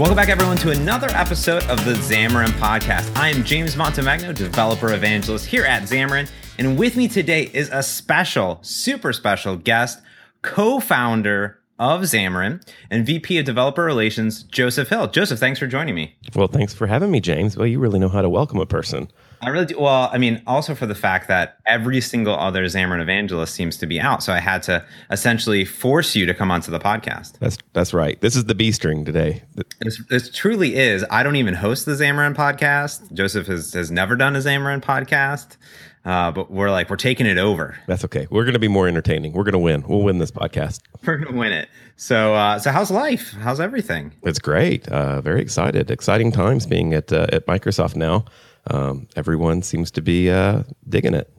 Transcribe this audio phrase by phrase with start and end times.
[0.00, 3.14] Welcome back, everyone, to another episode of the Xamarin Podcast.
[3.18, 6.26] I am James Montemagno, developer evangelist here at Xamarin,
[6.58, 10.00] and with me today is a special, super special guest,
[10.40, 15.08] co-founder of Xamarin and VP of Developer Relations, Joseph Hill.
[15.08, 16.14] Joseph, thanks for joining me.
[16.34, 17.56] Well, thanks for having me, James.
[17.56, 19.10] Well, you really know how to welcome a person.
[19.42, 19.80] I really do.
[19.80, 23.86] Well, I mean, also for the fact that every single other Xamarin evangelist seems to
[23.86, 27.38] be out, so I had to essentially force you to come onto the podcast.
[27.38, 28.20] That's that's right.
[28.20, 29.42] This is the B string today.
[29.80, 31.06] This, this truly is.
[31.10, 33.10] I don't even host the Xamarin podcast.
[33.14, 35.56] Joseph has has never done a Xamarin podcast.
[36.04, 37.78] Uh, but we're like we're taking it over.
[37.86, 38.26] That's okay.
[38.30, 39.32] We're going to be more entertaining.
[39.32, 39.84] We're going to win.
[39.86, 40.80] We'll win this podcast.
[41.06, 41.68] We're going to win it.
[41.96, 43.32] So, uh, so how's life?
[43.40, 44.12] How's everything?
[44.22, 44.88] It's great.
[44.88, 45.90] Uh, very excited.
[45.90, 48.24] Exciting times being at uh, at Microsoft now.
[48.68, 51.30] Um, everyone seems to be uh, digging it.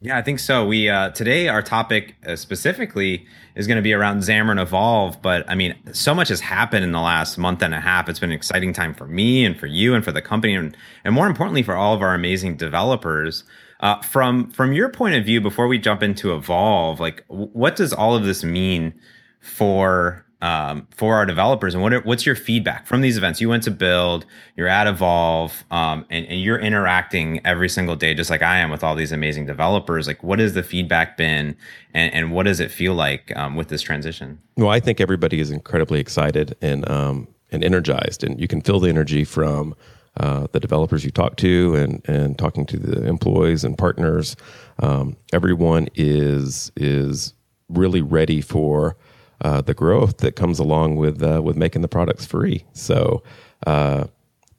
[0.00, 0.66] Yeah, I think so.
[0.66, 5.48] We uh, today our topic uh, specifically is going to be around Xamarin Evolve, but
[5.48, 8.08] I mean, so much has happened in the last month and a half.
[8.08, 10.76] It's been an exciting time for me and for you and for the company, and,
[11.04, 13.44] and more importantly, for all of our amazing developers.
[13.80, 17.92] Uh, from from your point of view, before we jump into Evolve, like what does
[17.92, 18.94] all of this mean
[19.40, 21.74] for um, for our developers?
[21.74, 23.40] And what are, what's your feedback from these events?
[23.40, 28.14] You went to build, you're at Evolve, um, and, and, you're interacting every single day,
[28.14, 30.06] just like I am with all these amazing developers.
[30.06, 31.56] Like, what has the feedback been,
[31.94, 34.38] and, and what does it feel like um, with this transition?
[34.56, 38.80] Well, I think everybody is incredibly excited and um, and energized, and you can feel
[38.80, 39.74] the energy from
[40.18, 44.36] uh, the developers you talk to and and talking to the employees and partners.
[44.78, 47.34] Um, everyone is is
[47.68, 48.96] really ready for
[49.42, 52.64] uh, the growth that comes along with uh, with making the products free.
[52.72, 53.22] So
[53.66, 54.06] uh,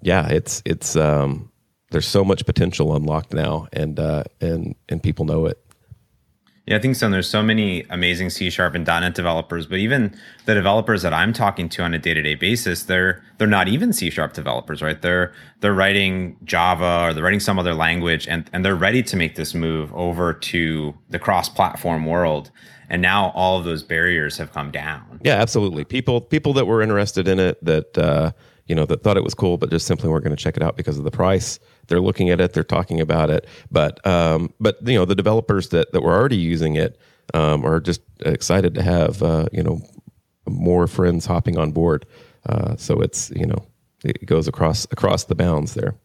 [0.02, 1.52] yeah, it's it's um,
[1.91, 5.63] there's so much potential unlocked now, and uh, and and people know it.
[6.68, 7.06] Yeah, I think so.
[7.06, 10.14] And there's so many amazing C sharp and .NET developers, but even
[10.46, 14.09] the developers that I'm talking to on a day-to-day basis, they're they're not even C
[14.09, 15.02] sharp developers, right?
[15.02, 19.16] They're they're writing Java or they're writing some other language, and and they're ready to
[19.16, 22.52] make this move over to the cross-platform world.
[22.90, 25.22] And now all of those barriers have come down.
[25.24, 25.86] Yeah, absolutely.
[25.86, 28.34] People people that were interested in it that uh,
[28.66, 30.64] you know that thought it was cool, but just simply weren't going to check it
[30.64, 34.53] out because of the price they're looking at it, they're talking about it, but um,
[34.59, 37.00] but you know the developers that that were already using it
[37.34, 39.81] um, are just excited to have uh, you know
[40.47, 42.06] more friends hopping on board.
[42.47, 43.66] Uh, so it's you know
[44.03, 45.96] it goes across across the bounds there.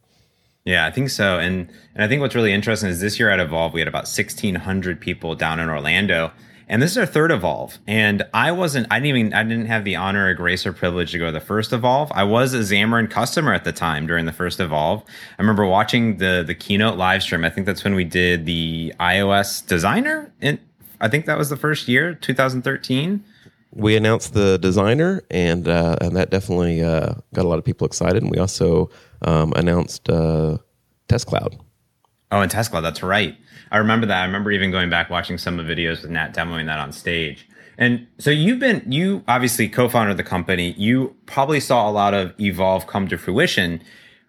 [0.65, 1.39] Yeah, I think so.
[1.39, 4.05] And and I think what's really interesting is this year at Evolve we had about
[4.05, 6.33] 1600 people down in Orlando
[6.69, 7.79] and this is our third evolve.
[7.87, 11.13] And I wasn't, I didn't even, I didn't have the honor or grace or privilege
[11.13, 12.11] to go to the first evolve.
[12.15, 15.03] I was a Xamarin customer at the time during the first evolve.
[15.39, 17.45] I remember watching the the keynote live stream.
[17.45, 20.33] I think that's when we did the iOS designer.
[20.41, 20.59] And
[21.01, 23.25] I think that was the first year, 2013
[23.75, 27.87] we announced the designer, and uh, and that definitely uh, got a lot of people
[27.87, 28.23] excited.
[28.23, 28.91] And we also
[29.23, 30.59] um, announced uh,
[31.09, 31.59] Test Cloud.
[32.33, 33.37] Oh, and Tesla, that's right.
[33.71, 34.23] I remember that.
[34.23, 36.91] I remember even going back watching some of the videos with Nat demoing that on
[36.91, 37.47] stage.
[37.77, 40.73] And so you've been, you obviously co founded the company.
[40.73, 43.83] You probably saw a lot of Evolve come to fruition.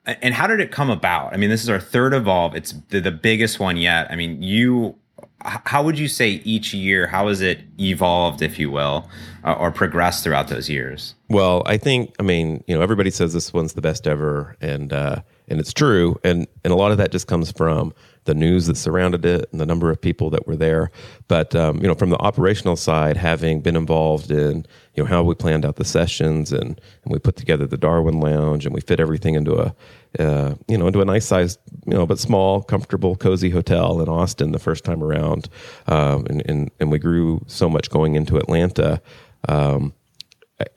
[0.05, 1.33] And how did it come about?
[1.33, 2.55] I mean, this is our third Evolve.
[2.55, 4.11] It's the, the biggest one yet.
[4.11, 4.95] I mean, you,
[5.41, 9.09] how would you say each year, how has it evolved, if you will,
[9.45, 11.15] uh, or progressed throughout those years?
[11.29, 14.57] Well, I think, I mean, you know, everybody says this one's the best ever.
[14.59, 16.19] And, uh, and it's true.
[16.23, 17.93] And and a lot of that just comes from
[18.25, 20.91] the news that surrounded it and the number of people that were there.
[21.27, 24.65] But um, you know, from the operational side, having been involved in
[24.95, 28.19] you know how we planned out the sessions and and we put together the Darwin
[28.19, 29.75] Lounge and we fit everything into a
[30.19, 34.07] uh, you know into a nice sized you know but small, comfortable, cozy hotel in
[34.07, 35.49] Austin the first time around,
[35.87, 39.01] um, and, and and we grew so much going into Atlanta.
[39.49, 39.93] Um,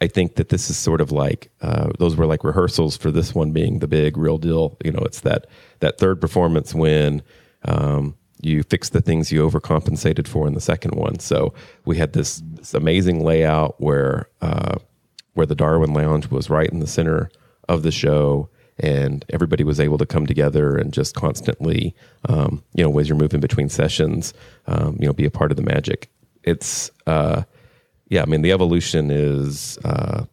[0.00, 3.34] I think that this is sort of like uh, those were like rehearsals for this
[3.34, 4.76] one being the big real deal.
[4.84, 5.46] You know, it's that
[5.80, 7.22] that third performance when
[7.64, 11.18] um, you fix the things you overcompensated for in the second one.
[11.18, 11.54] So
[11.84, 14.76] we had this, this amazing layout where uh,
[15.34, 17.30] where the Darwin Lounge was right in the center
[17.68, 18.48] of the show,
[18.78, 21.94] and everybody was able to come together and just constantly,
[22.28, 24.32] um, you know, as you're moving between sessions,
[24.66, 26.08] um, you know, be a part of the magic.
[26.42, 27.42] It's uh,
[28.08, 30.24] yeah, I mean, the evolution is uh,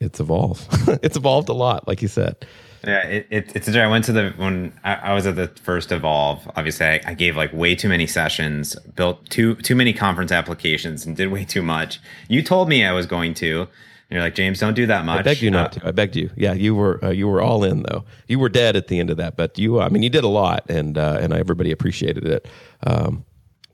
[0.00, 0.66] it's evolved.
[1.02, 2.44] it's evolved a lot, like you said.
[2.84, 3.68] Yeah, it, it, it's.
[3.68, 6.50] I went to the when I, I was at the first Evolve.
[6.56, 11.06] Obviously, I, I, gave like way too many sessions, built too too many conference applications,
[11.06, 12.00] and did way too much.
[12.28, 13.60] You told me I was going to.
[13.60, 15.20] And you're like James, don't do that much.
[15.20, 15.88] I begged you not uh, to.
[15.88, 16.30] I begged you.
[16.36, 18.04] Yeah, you were uh, you were all in though.
[18.26, 19.80] You were dead at the end of that, but you.
[19.80, 22.48] I mean, you did a lot, and uh, and everybody appreciated it.
[22.84, 23.24] Um,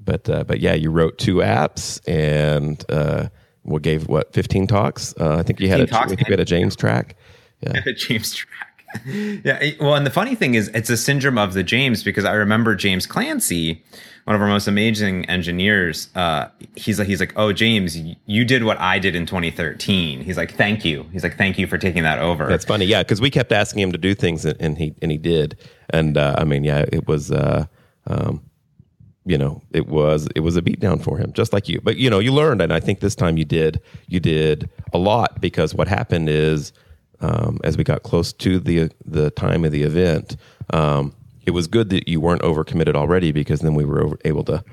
[0.09, 3.29] but uh, but yeah, you wrote two apps and uh,
[3.63, 5.15] what gave what fifteen talks.
[5.21, 7.15] Uh, I think you had a, talks, we had a James track.
[7.61, 7.81] Yeah.
[7.95, 8.85] James track.
[9.45, 9.71] yeah.
[9.81, 12.75] Well, and the funny thing is, it's a syndrome of the James because I remember
[12.75, 13.85] James Clancy,
[14.25, 16.09] one of our most amazing engineers.
[16.15, 20.23] Uh, he's like, he's like, oh, James, you did what I did in 2013.
[20.23, 21.07] He's like, thank you.
[21.13, 22.47] He's like, thank you for taking that over.
[22.47, 22.87] That's funny.
[22.87, 25.59] Yeah, because we kept asking him to do things, and, and he and he did.
[25.91, 27.31] And uh, I mean, yeah, it was.
[27.31, 27.67] Uh,
[28.07, 28.48] um,
[29.29, 31.81] you know, it was it was a beatdown for him, just like you.
[31.83, 34.99] But you know, you learned, and I think this time you did you did a
[34.99, 36.73] lot because what happened is,
[37.21, 40.39] um, as we got close to the the time of the event,
[40.73, 41.15] um,
[41.47, 44.65] it was good that you weren't overcommitted already because then we were over, able to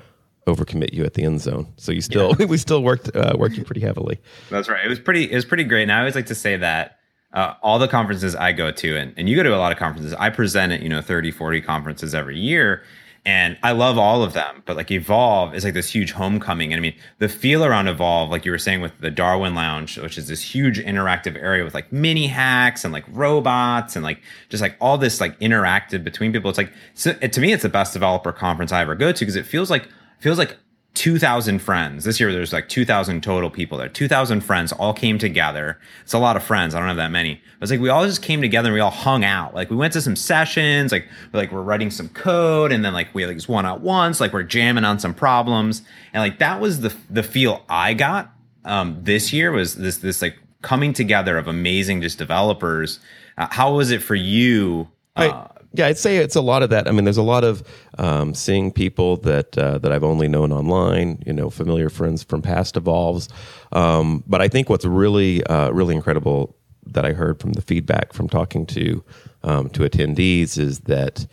[0.46, 1.70] overcommit you at the end zone.
[1.76, 2.46] So you still yeah.
[2.48, 4.18] we still worked uh, worked you pretty heavily.
[4.48, 4.82] That's right.
[4.82, 5.82] It was pretty it was pretty great.
[5.82, 6.96] And I always like to say that
[7.34, 9.76] uh, all the conferences I go to, and, and you go to a lot of
[9.76, 12.82] conferences, I present at, you know, 30, 40 conferences every year
[13.26, 16.72] and I love all of them, but like Evolve is like this huge homecoming.
[16.72, 19.98] And I mean, the feel around Evolve, like you were saying with the Darwin Lounge,
[19.98, 24.22] which is this huge interactive area with like mini hacks and like robots and like
[24.48, 26.48] just like all this like interactive between people.
[26.48, 29.34] It's like so, to me, it's the best developer conference I ever go to because
[29.34, 29.88] it feels like
[30.20, 30.56] feels like
[30.96, 32.04] 2,000 friends.
[32.04, 33.88] This year there's like 2,000 total people there.
[33.88, 35.78] 2,000 friends all came together.
[36.02, 36.74] It's a lot of friends.
[36.74, 37.34] I don't have that many.
[37.58, 39.54] But it's like we all just came together and we all hung out.
[39.54, 42.94] Like we went to some sessions, like we're like we're writing some code and then
[42.94, 45.82] like we like one on ones, like we're jamming on some problems.
[46.14, 48.32] And like that was the the feel I got
[48.64, 53.00] um this year was this this like coming together of amazing just developers.
[53.36, 54.88] Uh, how was it for you?
[55.14, 56.88] Uh, yeah, I'd say it's a lot of that.
[56.88, 57.62] I mean, there's a lot of
[57.98, 62.42] um, seeing people that uh, that I've only known online, you know, familiar friends from
[62.42, 63.28] past evolves.
[63.72, 66.56] Um, but I think what's really uh, really incredible
[66.86, 69.04] that I heard from the feedback from talking to
[69.42, 71.26] um, to attendees is that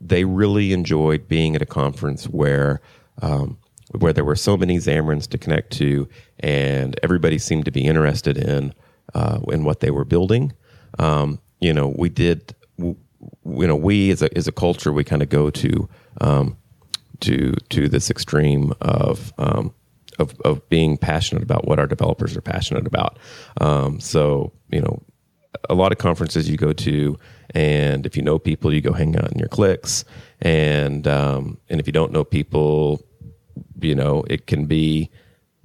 [0.00, 2.80] they really enjoyed being at a conference where
[3.22, 3.58] um,
[3.98, 6.08] where there were so many Xamarin's to connect to,
[6.40, 8.74] and everybody seemed to be interested in
[9.14, 10.52] uh, in what they were building.
[10.98, 12.54] Um, you know, we did
[13.44, 15.88] you know, we as a as a culture, we kind of go to
[16.20, 16.56] um,
[17.20, 19.74] to to this extreme of um,
[20.18, 23.18] of of being passionate about what our developers are passionate about.
[23.60, 25.02] Um, so you know,
[25.68, 27.18] a lot of conferences you go to,
[27.50, 30.04] and if you know people, you go hang out in your cliques,
[30.40, 33.02] and um, and if you don't know people,
[33.80, 35.10] you know, it can be,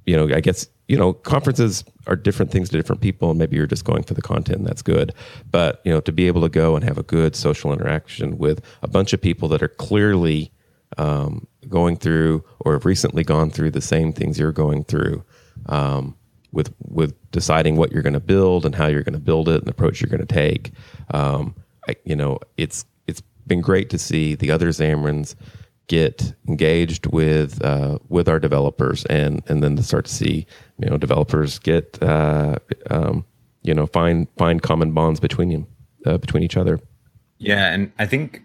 [0.06, 3.56] you know, I guess you know, conferences are different things to different people, and maybe
[3.56, 5.14] you're just going for the content, and that's good.
[5.50, 8.62] But you know, to be able to go and have a good social interaction with
[8.82, 10.52] a bunch of people that are clearly
[10.98, 15.24] um, going through or have recently gone through the same things you're going through,
[15.68, 16.18] um,
[16.52, 19.56] with with deciding what you're going to build and how you're going to build it
[19.56, 20.72] and the approach you're going to take.
[21.14, 21.56] Um,
[21.88, 25.36] I, you know, it's it's been great to see the other Xamarin's
[25.88, 30.46] get engaged with uh, with our developers and and then to start to see
[30.78, 32.58] you know developers get uh,
[32.90, 33.26] um,
[33.64, 35.68] you know find find common bonds between them
[36.06, 36.80] uh, between each other
[37.38, 38.42] yeah and i think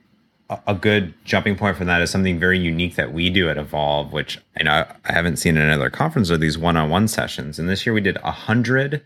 [0.69, 4.13] a good jumping point from that is something very unique that we do at evolve
[4.13, 7.87] which you know i haven't seen in another conference are these one-on-one sessions and this
[7.87, 9.03] year we did a hundred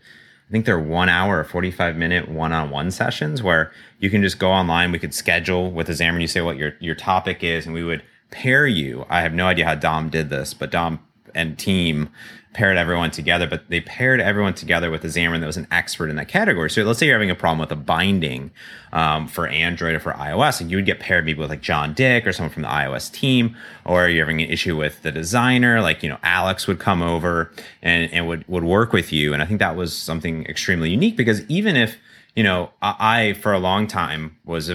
[0.51, 4.21] I think they're one hour or 45 minute one on one sessions where you can
[4.21, 4.91] just go online.
[4.91, 6.19] We could schedule with a Xamarin.
[6.19, 9.05] You say what your, your topic is, and we would pair you.
[9.09, 10.99] I have no idea how Dom did this, but Dom
[11.35, 12.09] and team
[12.53, 16.09] paired everyone together, but they paired everyone together with a Xamarin that was an expert
[16.09, 16.69] in that category.
[16.69, 18.51] So let's say you're having a problem with a binding
[18.91, 21.93] um, for Android or for iOS, and you would get paired maybe with like John
[21.93, 25.81] Dick or someone from the iOS team, or you're having an issue with the designer,
[25.81, 29.33] like you know Alex would come over and, and would would work with you.
[29.33, 31.97] And I think that was something extremely unique because even if
[32.35, 34.69] you know I, I for a long time was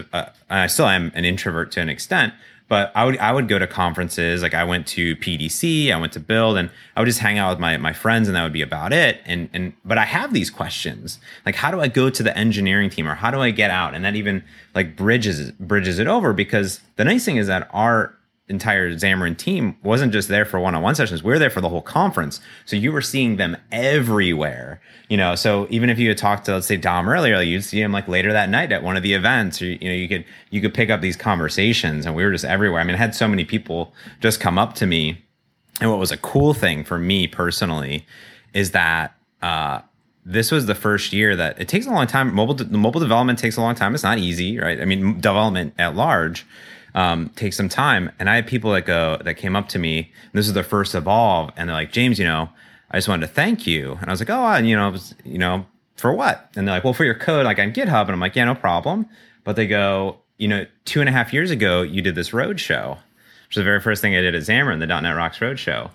[0.48, 2.32] I still am an introvert to an extent
[2.68, 4.42] but I would I would go to conferences.
[4.42, 7.50] Like I went to PDC, I went to Build, and I would just hang out
[7.50, 9.20] with my my friends, and that would be about it.
[9.24, 12.90] And and but I have these questions, like how do I go to the engineering
[12.90, 13.94] team, or how do I get out?
[13.94, 14.42] And that even
[14.74, 18.14] like bridges bridges it over because the nice thing is that our
[18.48, 21.22] entire Xamarin team wasn't just there for one-on-one sessions.
[21.22, 22.40] We were there for the whole conference.
[22.64, 26.54] So you were seeing them everywhere, you know, so even if you had talked to,
[26.54, 29.14] let's say Dom earlier, you'd see him like later that night at one of the
[29.14, 32.30] events, or, you know, you could, you could pick up these conversations and we were
[32.30, 32.80] just everywhere.
[32.80, 35.24] I mean, I had so many people just come up to me.
[35.80, 38.06] And what was a cool thing for me personally
[38.54, 39.80] is that, uh,
[40.24, 42.34] this was the first year that it takes a long time.
[42.34, 43.94] Mobile, de- mobile development takes a long time.
[43.94, 44.80] It's not easy, right?
[44.80, 46.44] I mean, development at large,
[46.96, 48.10] um, take some time.
[48.18, 50.10] And I had people that go that came up to me.
[50.32, 52.48] this is their first evolve, and they're like, James, you know,
[52.90, 53.92] I just wanted to thank you.
[54.00, 56.50] And I was like, oh, and, you know, was, you know, for what?
[56.56, 58.02] And they're like, well, for your code, like on GitHub.
[58.02, 59.06] And I'm like, yeah, no problem.
[59.44, 62.58] But they go, you know, two and a half years ago, you did this road
[62.58, 62.98] show,
[63.46, 65.90] which is the very first thing I did at Xamarin, the .NET Rocks road show.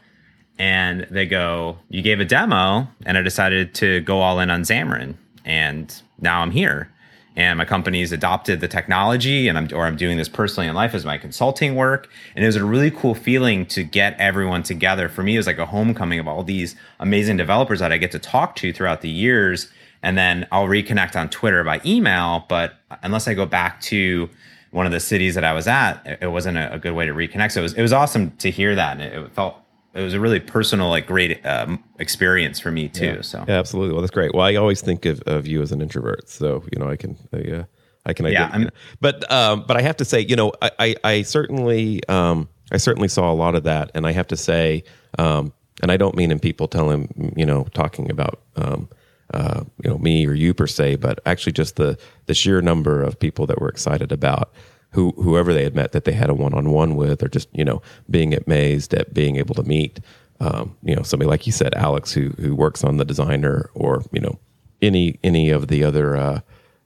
[0.60, 4.62] And they go, you gave a demo, and I decided to go all in on
[4.62, 6.91] Xamarin, and now I'm here
[7.35, 10.93] and my company's adopted the technology and I'm or I'm doing this personally in life
[10.93, 12.09] as my consulting work.
[12.35, 15.07] And it was a really cool feeling to get everyone together.
[15.07, 18.11] For me, it was like a homecoming of all these amazing developers that I get
[18.11, 19.69] to talk to throughout the years.
[20.03, 22.45] And then I'll reconnect on Twitter by email.
[22.50, 24.29] But unless I go back to
[24.71, 27.53] one of the cities that I was at, it wasn't a, good way to reconnect.
[27.53, 29.00] So it was, it was awesome to hear that.
[29.00, 29.61] And it felt
[29.93, 33.05] it was a really personal, like great um, experience for me too.
[33.05, 33.21] Yeah.
[33.21, 33.93] So yeah, absolutely.
[33.93, 34.33] Well, that's great.
[34.33, 37.17] Well, I always think of, of you as an introvert, so you know, I can,
[37.33, 37.63] I, uh,
[38.05, 38.69] I can, yeah.
[39.00, 42.77] But um, but I have to say, you know, I, I, I certainly, um, I
[42.77, 44.83] certainly saw a lot of that, and I have to say,
[45.19, 48.89] um, and I don't mean in people telling, you know, talking about, um,
[49.33, 53.03] uh, you know, me or you per se, but actually just the the sheer number
[53.03, 54.53] of people that were excited about
[54.91, 57.50] who whoever they had met that they had a one on one with, or just
[57.53, 60.00] you know being amazed at being able to meet,
[60.41, 64.03] um, you know, somebody like you said, Alex, who who works on the designer, or
[64.12, 64.39] you know,
[64.81, 66.39] any any of the other uh,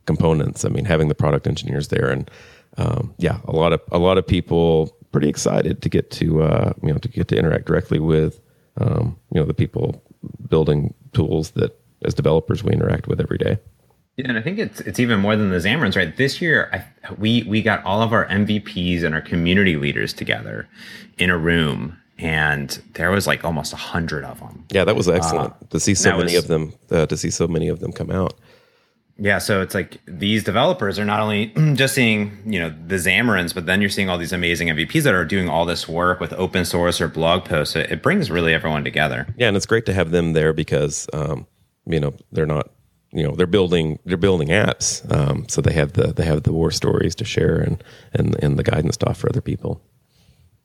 [0.06, 0.66] components.
[0.66, 2.30] I mean, having the product engineers there, and
[2.78, 6.74] um, yeah, a lot of a lot of people pretty excited to get to uh,
[6.84, 8.42] you know to get to interact directly with
[8.78, 10.04] um, you know the people
[10.50, 13.58] building tools that as developers we interact with every day.
[14.18, 16.16] Yeah, and I think it's it's even more than the Xamarin's, right?
[16.16, 20.70] This year, I, we we got all of our MVPs and our community leaders together
[21.18, 24.66] in a room, and there was like almost a hundred of them.
[24.72, 26.74] Yeah, that was excellent uh, to see so many was, of them.
[26.90, 28.36] Uh, to see so many of them come out.
[29.18, 33.52] Yeah, so it's like these developers are not only just seeing you know the Xamarin's,
[33.52, 36.32] but then you're seeing all these amazing MVPs that are doing all this work with
[36.34, 37.76] open source or blog posts.
[37.76, 39.28] It, it brings really everyone together.
[39.36, 41.48] Yeah, and it's great to have them there because um,
[41.86, 42.70] you know they're not
[43.16, 46.52] you know they're building they're building apps um, so they have the they have the
[46.52, 49.82] war stories to share and and and the guidance to offer other people.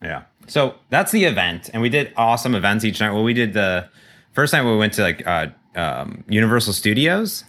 [0.02, 0.25] Yeah.
[0.49, 3.12] So that's the event and we did awesome events each night.
[3.12, 3.88] Well we did the
[4.33, 7.45] first night we went to like uh, um, universal studios.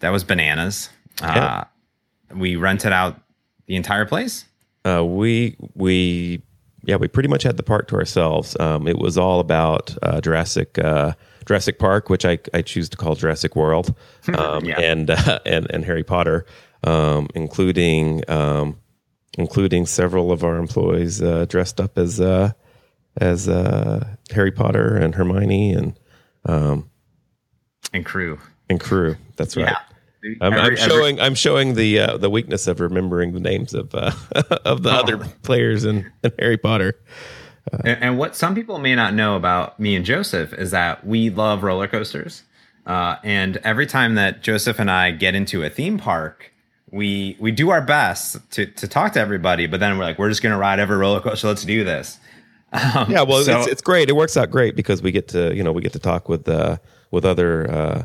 [0.00, 0.88] That was bananas.
[1.20, 1.44] Yeah.
[1.44, 1.64] uh,
[2.34, 3.20] we rented out
[3.66, 4.46] the entire place.
[4.84, 6.42] Uh, we we
[6.84, 8.56] yeah we pretty much had the park to ourselves.
[8.60, 11.12] Um, it was all about uh, jurassic uh,
[11.46, 13.94] Jurassic Park, which I, I choose to call Jurassic World,
[14.36, 14.80] um, yeah.
[14.80, 16.44] and, uh, and and Harry Potter,
[16.84, 18.78] um, including um,
[19.38, 22.52] including several of our employees uh, dressed up as uh,
[23.16, 25.98] as uh, Harry Potter and Hermione and
[26.44, 26.90] um,
[27.92, 28.38] and crew
[28.68, 29.16] and crew.
[29.36, 29.66] That's right.
[29.66, 29.78] Yeah.
[30.40, 33.74] I'm, every, I'm, showing every, I'm showing the uh, the weakness of remembering the names
[33.74, 34.12] of uh,
[34.64, 34.96] of the oh.
[34.96, 36.98] other players in, in Harry Potter
[37.72, 41.30] and, and, what some people may not know about me and Joseph is that we
[41.30, 42.42] love roller coasters.
[42.86, 46.52] Uh, and every time that Joseph and I get into a theme park,
[46.92, 50.28] we we do our best to to talk to everybody, but then we're like, we're
[50.28, 51.48] just gonna ride every roller coaster.
[51.48, 52.18] Let's do this.
[52.72, 54.08] Um, yeah, well, so, it's, it's great.
[54.08, 56.48] It works out great because we get to you know we get to talk with
[56.48, 56.76] uh,
[57.10, 58.04] with other uh,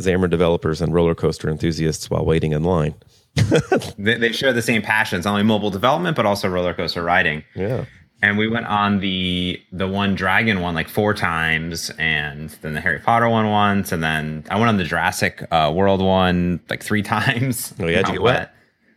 [0.00, 2.94] Xamarin developers and roller coaster enthusiasts while waiting in line.
[3.98, 7.44] they, they share the same passions, not only mobile development but also roller coaster riding.
[7.54, 7.84] Yeah
[8.22, 12.80] and we went on the the one dragon one like four times and then the
[12.80, 16.82] harry potter one once and then i went on the jurassic uh, world one like
[16.82, 17.74] three times.
[17.78, 17.98] Oh yeah?
[17.98, 18.54] Did you get wet?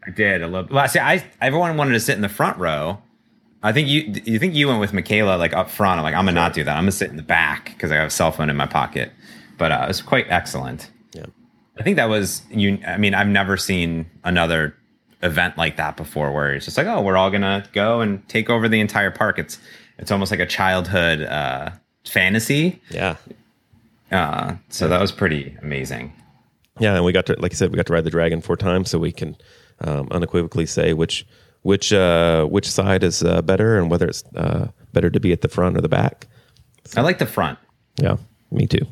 [0.07, 0.41] i did.
[0.41, 2.99] A little well I see i everyone wanted to sit in the front row.
[3.61, 5.99] I think you you think you went with michaela like up front.
[5.99, 6.77] I'm like i'm gonna not do that.
[6.77, 9.11] I'm gonna sit in the back because i have a cell phone in my pocket.
[9.57, 10.89] But uh, it was quite excellent.
[11.13, 11.25] Yeah.
[11.77, 14.75] I think that was you i mean i've never seen another
[15.21, 18.49] event like that before where it's just like oh we're all gonna go and take
[18.49, 19.39] over the entire park.
[19.39, 19.59] It's
[19.97, 21.71] it's almost like a childhood uh
[22.05, 22.81] fantasy.
[22.89, 23.15] Yeah.
[24.11, 26.13] Uh so that was pretty amazing.
[26.79, 28.55] Yeah and we got to like i said we got to ride the dragon four
[28.55, 29.35] times so we can
[29.81, 31.25] um, unequivocally say which
[31.61, 35.41] which uh which side is uh, better and whether it's uh better to be at
[35.41, 36.27] the front or the back.
[36.85, 37.59] So, i like the front.
[38.01, 38.17] Yeah
[38.51, 38.85] me too.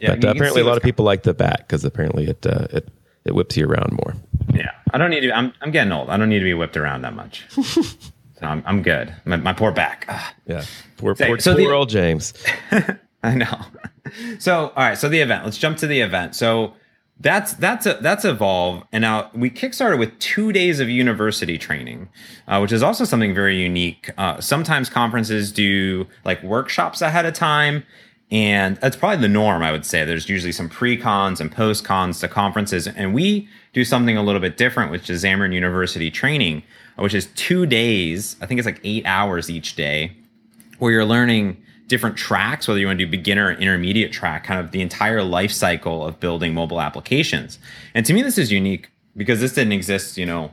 [0.00, 2.66] Yeah, but uh, apparently a lot of people like the back because apparently it uh,
[2.70, 2.88] it
[3.24, 4.14] it whips you around more.
[4.52, 5.32] Yeah, I don't need to.
[5.32, 6.10] I'm I'm getting old.
[6.10, 7.46] I don't need to be whipped around that much.
[7.50, 8.06] so
[8.42, 9.14] I'm I'm good.
[9.24, 10.06] My, my poor back.
[10.08, 10.34] Ugh.
[10.46, 10.64] Yeah,
[10.96, 12.34] poor poor, so poor the, old James.
[13.22, 13.58] I know.
[14.38, 14.98] So all right.
[14.98, 15.44] So the event.
[15.44, 16.34] Let's jump to the event.
[16.34, 16.74] So
[17.20, 22.08] that's that's a, that's evolve and now we kickstarted with two days of university training
[22.48, 27.32] uh, which is also something very unique uh, sometimes conferences do like workshops ahead of
[27.32, 27.84] time
[28.30, 30.04] and that's probably the norm, I would say.
[30.04, 32.86] There's usually some pre cons and post cons to conferences.
[32.88, 36.62] And we do something a little bit different, which is Xamarin University training,
[36.96, 38.36] which is two days.
[38.40, 40.12] I think it's like eight hours each day,
[40.78, 44.58] where you're learning different tracks, whether you want to do beginner or intermediate track, kind
[44.58, 47.58] of the entire life cycle of building mobile applications.
[47.94, 50.52] And to me, this is unique because this didn't exist, you know,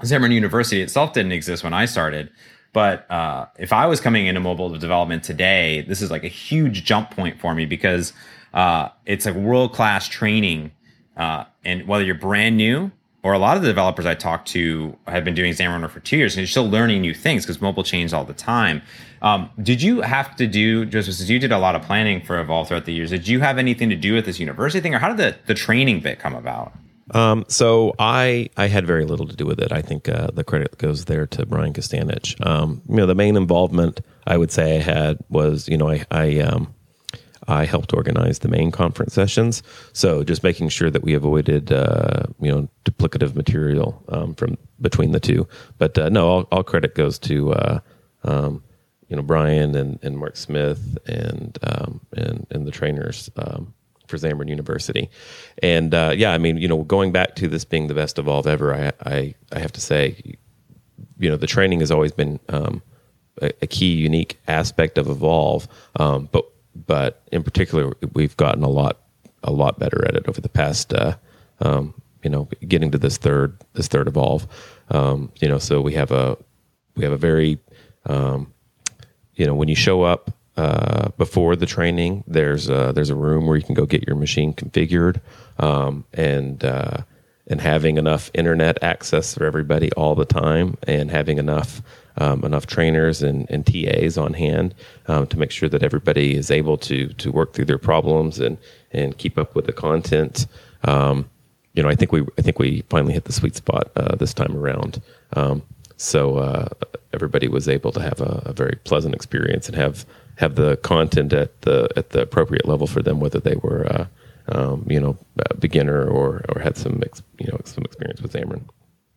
[0.00, 2.30] Xamarin University itself didn't exist when I started.
[2.74, 6.84] But uh, if I was coming into mobile development today, this is like a huge
[6.84, 8.12] jump point for me because
[8.52, 10.72] uh, it's like world class training.
[11.16, 12.90] Uh, and whether you're brand new
[13.22, 16.16] or a lot of the developers I talked to have been doing Xamarin for two
[16.16, 18.82] years and you're still learning new things because mobile changes all the time.
[19.22, 22.40] Um, did you have to do, Joseph, since you did a lot of planning for
[22.40, 24.98] Evolve throughout the years, did you have anything to do with this university thing or
[24.98, 26.72] how did the, the training bit come about?
[27.10, 29.72] Um, so I I had very little to do with it.
[29.72, 32.44] I think uh, the credit goes there to Bryan Costanich.
[32.46, 36.04] Um, you know, the main involvement I would say I had was you know I
[36.10, 36.74] I um,
[37.46, 39.62] I helped organize the main conference sessions.
[39.92, 45.12] So just making sure that we avoided uh, you know duplicative material um, from between
[45.12, 45.46] the two.
[45.78, 47.80] But uh, no, all, all, credit goes to uh,
[48.24, 48.62] um,
[49.08, 53.74] you know Bryan and, and Mark Smith and um, and and the trainers um,
[54.06, 55.10] for Xamarin University.
[55.62, 58.46] And uh, yeah, I mean, you know, going back to this being the best evolve
[58.46, 60.36] ever, I I, I have to say,
[61.18, 62.82] you know, the training has always been um,
[63.40, 65.68] a, a, key, unique aspect of evolve.
[65.96, 66.44] Um, but
[66.74, 69.00] but in particular, we've gotten a lot
[69.42, 70.92] a lot better at it over the past.
[70.92, 71.16] Uh,
[71.60, 74.46] um, you know, getting to this third this third evolve.
[74.90, 76.36] Um, you know, so we have a
[76.96, 77.58] we have a very
[78.06, 78.52] um,
[79.34, 83.46] you know when you show up uh, before the training, there's a, there's a room
[83.46, 85.20] where you can go get your machine configured,
[85.58, 86.98] um, and uh,
[87.46, 91.82] and having enough internet access for everybody all the time, and having enough
[92.18, 94.74] um, enough trainers and, and TAs on hand
[95.08, 98.56] um, to make sure that everybody is able to to work through their problems and
[98.92, 100.46] and keep up with the content.
[100.84, 101.28] Um,
[101.72, 104.32] you know, I think we I think we finally hit the sweet spot uh, this
[104.32, 105.02] time around.
[105.32, 105.62] Um,
[105.96, 106.68] so uh,
[107.12, 110.04] everybody was able to have a, a very pleasant experience and have
[110.36, 114.06] have the content at the at the appropriate level for them, whether they were uh,
[114.48, 115.16] um, you know
[115.58, 118.64] beginner or or had some ex, you know some experience with Xamarin.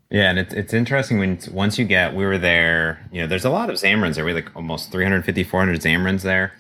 [0.10, 3.46] Yeah, and it's it's interesting when once you get we were there, you know, there's
[3.46, 4.26] a lot of Xamarins there.
[4.26, 6.54] We had like almost 350, 400 Xamarins there.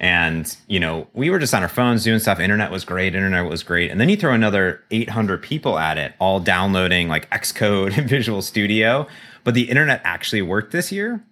[0.00, 2.38] And, you know, we were just on our phones doing stuff.
[2.38, 3.16] Internet was great.
[3.16, 3.90] Internet was great.
[3.90, 8.40] And then you throw another 800 people at it, all downloading like Xcode and Visual
[8.40, 9.08] Studio.
[9.42, 11.24] But the internet actually worked this year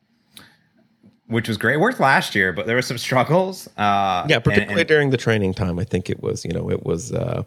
[1.28, 1.74] which was great.
[1.74, 3.68] It worked last year, but there were some struggles.
[3.76, 5.78] Uh, yeah, particularly and, and, during the training time.
[5.78, 7.42] I think it was, you know, it was, uh,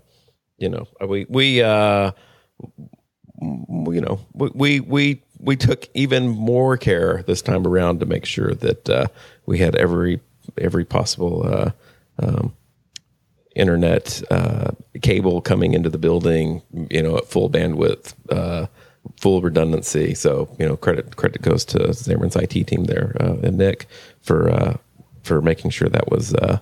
[0.58, 2.12] you know, we we uh,
[3.42, 8.54] you know we we we took even more care this time around to make sure
[8.54, 9.08] that uh,
[9.46, 10.20] we had every
[10.58, 11.72] every possible uh,
[12.22, 12.54] um,
[13.56, 18.14] internet uh, cable coming into the building, you know, at full bandwidth.
[19.18, 20.14] Full redundancy.
[20.14, 23.88] So you know, credit credit goes to Xamarin's IT team there uh, and Nick
[24.22, 24.78] for uh,
[25.24, 26.60] for making sure that was uh,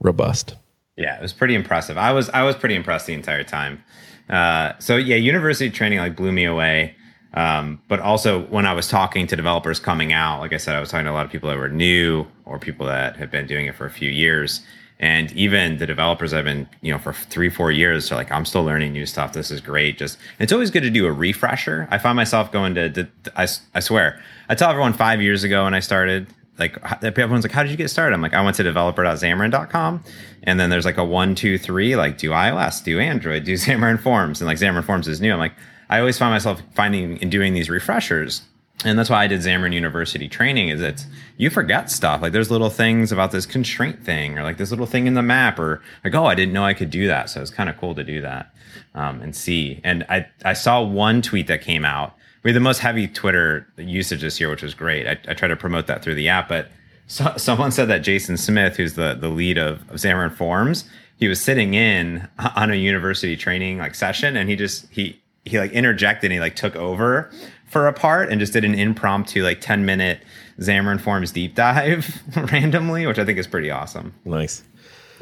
[0.00, 0.56] robust.
[0.96, 1.96] Yeah, it was pretty impressive.
[1.98, 3.84] I was I was pretty impressed the entire time.
[4.28, 6.96] Uh, so yeah, university training like blew me away.
[7.34, 10.80] Um, but also when I was talking to developers coming out, like I said, I
[10.80, 13.46] was talking to a lot of people that were new or people that had been
[13.46, 14.62] doing it for a few years
[14.98, 18.46] and even the developers I've been, you know, for three, four years, are like, I'm
[18.46, 19.34] still learning new stuff.
[19.34, 19.98] This is great.
[19.98, 21.86] Just it's always good to do a refresher.
[21.90, 25.64] I find myself going to, to I, I swear, I tell everyone five years ago
[25.64, 26.28] when I started,
[26.58, 28.14] like everyone's like, how did you get started?
[28.14, 30.04] I'm like, I went to developer.xamarin.com,
[30.44, 34.00] and then there's like a one, two, three, like do iOS, do Android, do Xamarin
[34.00, 35.32] Forms, and like Xamarin Forms is new.
[35.32, 35.54] I'm like,
[35.90, 38.42] I always find myself finding and doing these refreshers
[38.84, 41.06] and that's why I did Xamarin University training is it's
[41.38, 42.20] you forget stuff.
[42.20, 45.22] Like there's little things about this constraint thing or like this little thing in the
[45.22, 47.30] map or like, oh, I didn't know I could do that.
[47.30, 48.54] So it's kind of cool to do that
[48.94, 49.80] um, and see.
[49.82, 52.14] And I, I saw one tweet that came out.
[52.42, 55.06] We had the most heavy Twitter usage this year, which was great.
[55.06, 56.68] I, I try to promote that through the app, but
[57.06, 60.84] so, someone said that Jason Smith, who's the, the lead of, of Xamarin Forms,
[61.18, 65.58] he was sitting in on a university training like session and he just, he, he
[65.58, 67.30] like interjected and he like took over
[67.76, 70.22] for a part and just did an impromptu like 10 minute
[70.60, 74.14] Xamarin Forms deep dive randomly, which I think is pretty awesome.
[74.24, 74.64] Nice.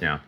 [0.00, 0.20] Yeah.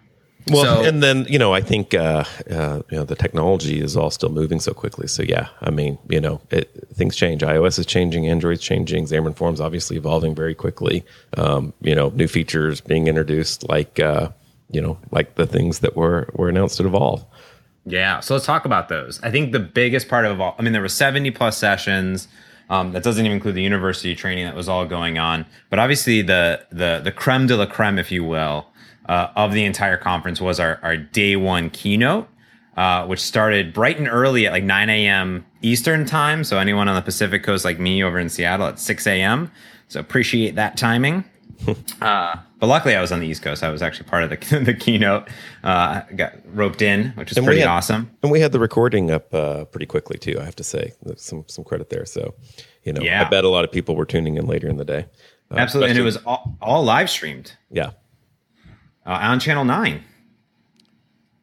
[0.48, 3.96] Well, so, and then you know, I think uh, uh, you know the technology is
[3.96, 5.06] all still moving so quickly.
[5.06, 7.42] So yeah, I mean, you know, it, things change.
[7.42, 11.04] iOS is changing, Android's changing, Xamarin Forms obviously evolving very quickly.
[11.36, 14.30] Um, you know, new features being introduced, like uh,
[14.70, 17.24] you know, like the things that were were announced at Evolve.
[17.86, 19.20] Yeah, so let's talk about those.
[19.22, 22.26] I think the biggest part of all, I mean, there were 70 plus sessions.
[22.68, 25.46] Um, that doesn't even include the university training that was all going on.
[25.70, 28.66] But obviously, the the the creme de la creme, if you will,
[29.08, 32.28] uh, of the entire conference was our, our day one keynote,
[32.76, 35.46] uh, which started bright and early at like 9 a.m.
[35.62, 36.42] Eastern time.
[36.42, 39.52] So anyone on the Pacific Coast like me over in Seattle at 6 a.m.
[39.86, 41.24] So appreciate that timing.
[42.00, 43.62] uh, but luckily, I was on the East Coast.
[43.62, 45.28] I was actually part of the, the keynote.
[45.62, 48.10] Uh, got roped in, which is pretty had, awesome.
[48.22, 50.38] And we had the recording up uh, pretty quickly too.
[50.40, 52.04] I have to say, some some credit there.
[52.04, 52.34] So,
[52.82, 53.24] you know, yeah.
[53.24, 55.06] I bet a lot of people were tuning in later in the day.
[55.50, 57.52] Uh, Absolutely, and it was all, all live streamed.
[57.70, 57.90] Yeah,
[59.04, 60.02] uh, on Channel Nine.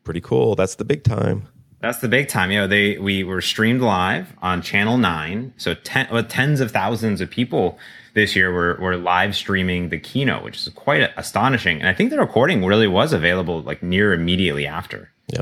[0.03, 0.55] Pretty cool.
[0.55, 1.47] That's the big time.
[1.83, 2.49] That's the big time.
[2.49, 6.71] You know, they we were streamed live on Channel Nine, so ten, well, tens of
[6.71, 7.77] thousands of people
[8.13, 11.79] this year were were live streaming the keynote, which is quite astonishing.
[11.79, 15.11] And I think the recording really was available like near immediately after.
[15.27, 15.41] Yeah.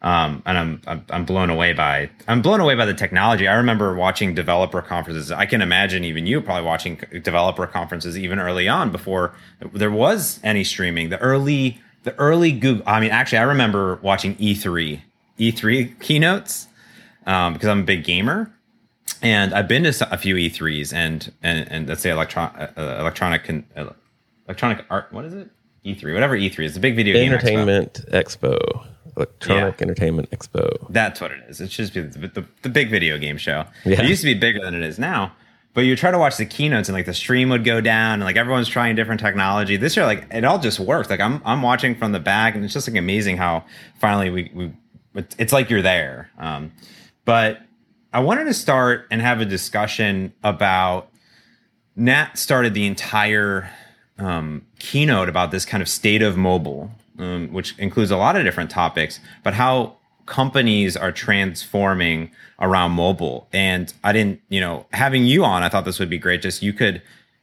[0.00, 3.46] Um, and I'm, I'm I'm blown away by I'm blown away by the technology.
[3.46, 5.30] I remember watching developer conferences.
[5.30, 10.40] I can imagine even you probably watching developer conferences even early on before there was
[10.42, 11.10] any streaming.
[11.10, 12.84] The early the early Google.
[12.86, 15.02] I mean, actually, I remember watching E3
[15.38, 16.68] E3 keynotes
[17.26, 18.52] um, because I'm a big gamer,
[19.22, 23.48] and I've been to a few E3s and and and let's say electron uh, electronic
[23.76, 23.90] uh,
[24.46, 25.12] electronic art.
[25.12, 25.48] What is it?
[25.84, 28.56] E3, whatever E3 is, the big video Entertainment Expo.
[28.56, 28.86] Expo.
[29.16, 29.82] Electronic yeah.
[29.82, 30.86] Entertainment Expo.
[30.90, 31.60] That's what it is.
[31.60, 33.64] It should be the, the, the big video game show.
[33.84, 34.00] Yeah.
[34.00, 35.32] It used to be bigger than it is now.
[35.74, 38.24] But you try to watch the keynotes and like the stream would go down and
[38.24, 39.76] like everyone's trying different technology.
[39.76, 41.08] This year, like it all just works.
[41.08, 43.64] Like I'm I'm watching from the back and it's just like amazing how
[43.98, 44.72] finally we we
[45.14, 46.30] it's like you're there.
[46.38, 46.72] Um,
[47.24, 47.62] but
[48.12, 51.08] I wanted to start and have a discussion about
[51.96, 53.70] Nat started the entire
[54.18, 58.44] um, keynote about this kind of state of mobile, um, which includes a lot of
[58.44, 59.96] different topics, but how
[60.26, 63.48] companies are transforming around mobile.
[63.52, 66.42] And I didn't, you know, having you on, I thought this would be great.
[66.42, 67.02] Just you could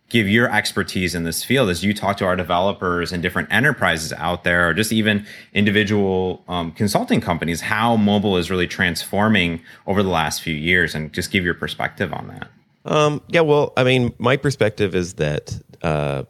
[0.10, 4.12] give your expertise in this field as you talk to our developers and different enterprises
[4.14, 10.04] out there, or just even individual um, consulting companies, how mobile is really transforming over
[10.04, 12.50] the last few years, and just give your perspective on that.
[12.86, 16.24] Um, yeah, well, I mean, my perspective is that uh,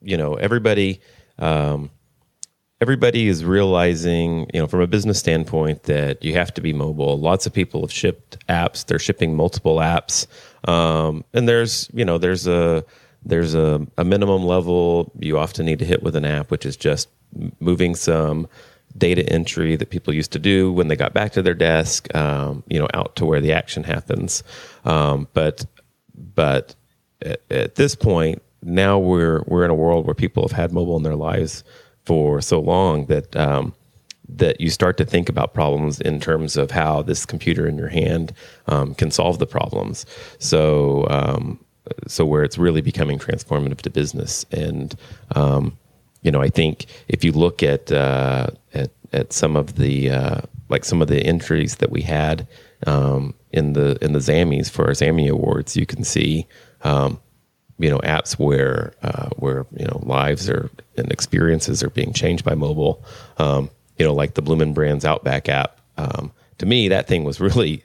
[0.00, 1.00] you know everybody.
[1.38, 1.90] Um,
[2.80, 7.18] everybody is realizing, you know, from a business standpoint, that you have to be mobile.
[7.18, 10.26] Lots of people have shipped apps; they're shipping multiple apps,
[10.66, 12.84] um, and there's, you know, there's a
[13.24, 16.76] there's a, a minimum level you often need to hit with an app, which is
[16.76, 17.08] just
[17.58, 18.46] moving some
[18.96, 22.62] data entry that people used to do when they got back to their desk, um,
[22.68, 24.42] you know, out to where the action happens.
[24.84, 25.66] Um, but
[26.34, 26.74] but
[27.22, 30.96] at, at, this point, now we're we're in a world where people have had mobile
[30.96, 31.64] in their lives
[32.04, 33.74] for so long that um,
[34.28, 37.88] that you start to think about problems in terms of how this computer in your
[37.88, 38.32] hand
[38.66, 40.06] um, can solve the problems.
[40.38, 41.58] So um,
[42.06, 44.96] so where it's really becoming transformative to business and
[45.34, 45.78] um,
[46.22, 50.40] you know I think if you look at uh, at at some of the uh,
[50.68, 52.46] like some of the entries that we had
[52.86, 56.46] um, in the in the Xammys for our Xammy Awards, you can see
[56.82, 57.20] um,
[57.78, 62.44] you know apps where uh, where you know lives are and experiences are being changed
[62.44, 63.04] by mobile.
[63.38, 65.80] Um, you know, like the Bloomin' Brands Outback app.
[65.96, 67.84] Um, to me, that thing was really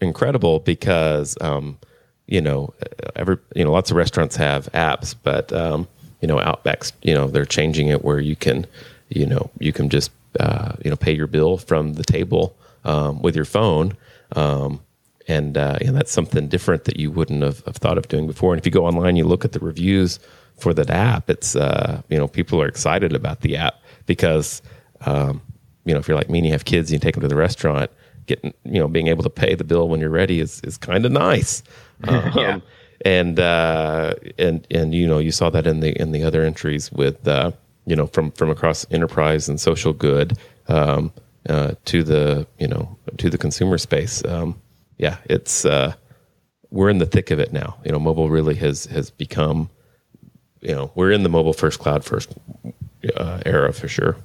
[0.00, 1.78] incredible because um,
[2.26, 2.74] you know
[3.16, 5.88] every you know lots of restaurants have apps, but um,
[6.20, 8.66] you know Outbacks you know they're changing it where you can
[9.08, 13.22] you know you can just uh, you know pay your bill from the table um,
[13.22, 13.96] with your phone.
[14.34, 14.80] Um,
[15.28, 18.52] and uh, and that's something different that you wouldn't have, have, thought of doing before.
[18.52, 20.18] And if you go online, you look at the reviews
[20.56, 21.30] for that app.
[21.30, 23.74] It's uh, you know people are excited about the app
[24.06, 24.62] because
[25.06, 25.40] um,
[25.84, 27.28] you know if you're like me and you have kids, and you take them to
[27.28, 27.90] the restaurant.
[28.26, 31.04] Getting you know being able to pay the bill when you're ready is is kind
[31.04, 31.62] of nice.
[32.04, 32.58] Um, yeah.
[33.04, 36.90] And uh, and and you know you saw that in the in the other entries
[36.90, 37.52] with uh,
[37.86, 41.12] you know from from across enterprise and social good um,
[41.48, 44.24] uh, to the you know to the consumer space.
[44.24, 44.60] Um,
[44.98, 45.94] yeah, it's uh,
[46.70, 47.76] we're in the thick of it now.
[47.84, 49.70] You know, mobile really has has become,
[50.60, 52.34] you know, we're in the mobile first, cloud first
[53.16, 54.16] uh, era for sure.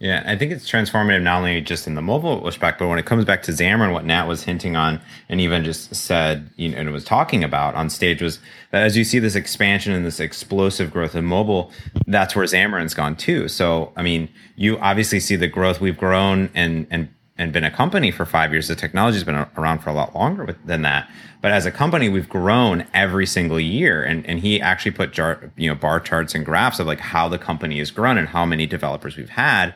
[0.00, 3.06] Yeah, I think it's transformative not only just in the mobile respect, but when it
[3.06, 6.76] comes back to Xamarin, what Nat was hinting on and even just said, you know,
[6.76, 8.38] and was talking about on stage was
[8.70, 11.72] that as you see this expansion and this explosive growth in mobile,
[12.06, 13.48] that's where Xamarin's gone too.
[13.48, 17.08] So, I mean, you obviously see the growth we've grown and and
[17.38, 18.68] and been a company for five years.
[18.68, 21.08] The technology's been around for a lot longer than that.
[21.40, 24.02] But as a company, we've grown every single year.
[24.02, 27.28] And, and he actually put jar, you know bar charts and graphs of like how
[27.28, 29.74] the company has grown and how many developers we've had.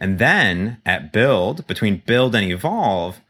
[0.00, 3.20] And then at Build, between Build and Evolve,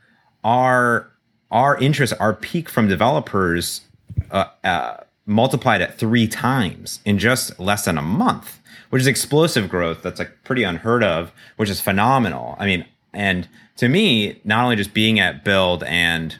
[0.42, 1.10] our
[1.50, 3.82] our interest, our peak from developers
[4.30, 9.68] uh, uh, multiplied at three times in just less than a month, which is explosive
[9.68, 10.02] growth.
[10.02, 12.56] That's like pretty unheard of, which is phenomenal.
[12.58, 16.38] I mean, and to me, not only just being at Build and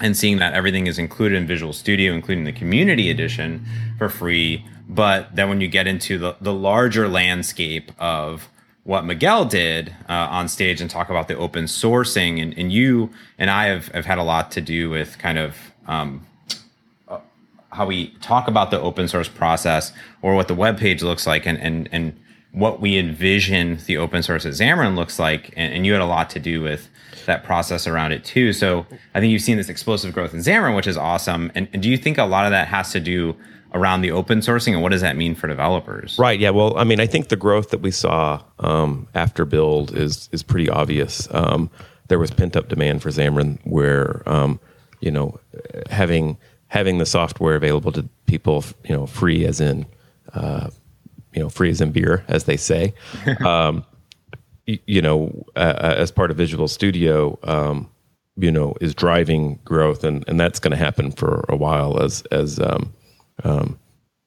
[0.00, 3.64] and seeing that everything is included in Visual Studio, including the Community Edition
[3.98, 8.48] for free, but then when you get into the, the larger landscape of
[8.84, 13.10] what Miguel did uh, on stage and talk about the open sourcing, and, and you
[13.38, 16.26] and I have, have had a lot to do with kind of um,
[17.06, 17.20] uh,
[17.70, 21.46] how we talk about the open source process or what the web page looks like,
[21.46, 22.18] and and and
[22.52, 26.06] what we envision the open source at Xamarin looks like, and, and you had a
[26.06, 26.88] lot to do with
[27.26, 28.52] that process around it too.
[28.52, 31.50] So I think you've seen this explosive growth in Xamarin, which is awesome.
[31.54, 33.34] And, and do you think a lot of that has to do
[33.74, 36.18] around the open sourcing, and what does that mean for developers?
[36.18, 36.38] Right.
[36.38, 36.50] Yeah.
[36.50, 40.42] Well, I mean, I think the growth that we saw um, after build is is
[40.42, 41.26] pretty obvious.
[41.30, 41.70] Um,
[42.08, 44.60] there was pent up demand for Xamarin, where um,
[45.00, 45.40] you know
[45.90, 46.36] having
[46.68, 49.86] having the software available to people, you know, free as in
[50.34, 50.70] uh,
[51.34, 52.94] you know free as in beer, as they say.
[53.44, 53.84] um,
[54.66, 57.90] you, you know, uh, as part of Visual Studio, um,
[58.36, 62.22] you know, is driving growth, and and that's going to happen for a while as
[62.30, 62.92] as um,
[63.44, 63.78] um,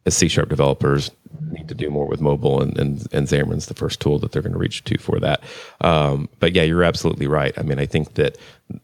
[0.06, 1.12] as C sharp developers
[1.52, 4.42] need to do more with mobile, and, and, and Xamarin's the first tool that they're
[4.42, 5.44] going to reach to for that.
[5.82, 7.54] Um, but yeah, you're absolutely right.
[7.58, 8.38] I mean, I think that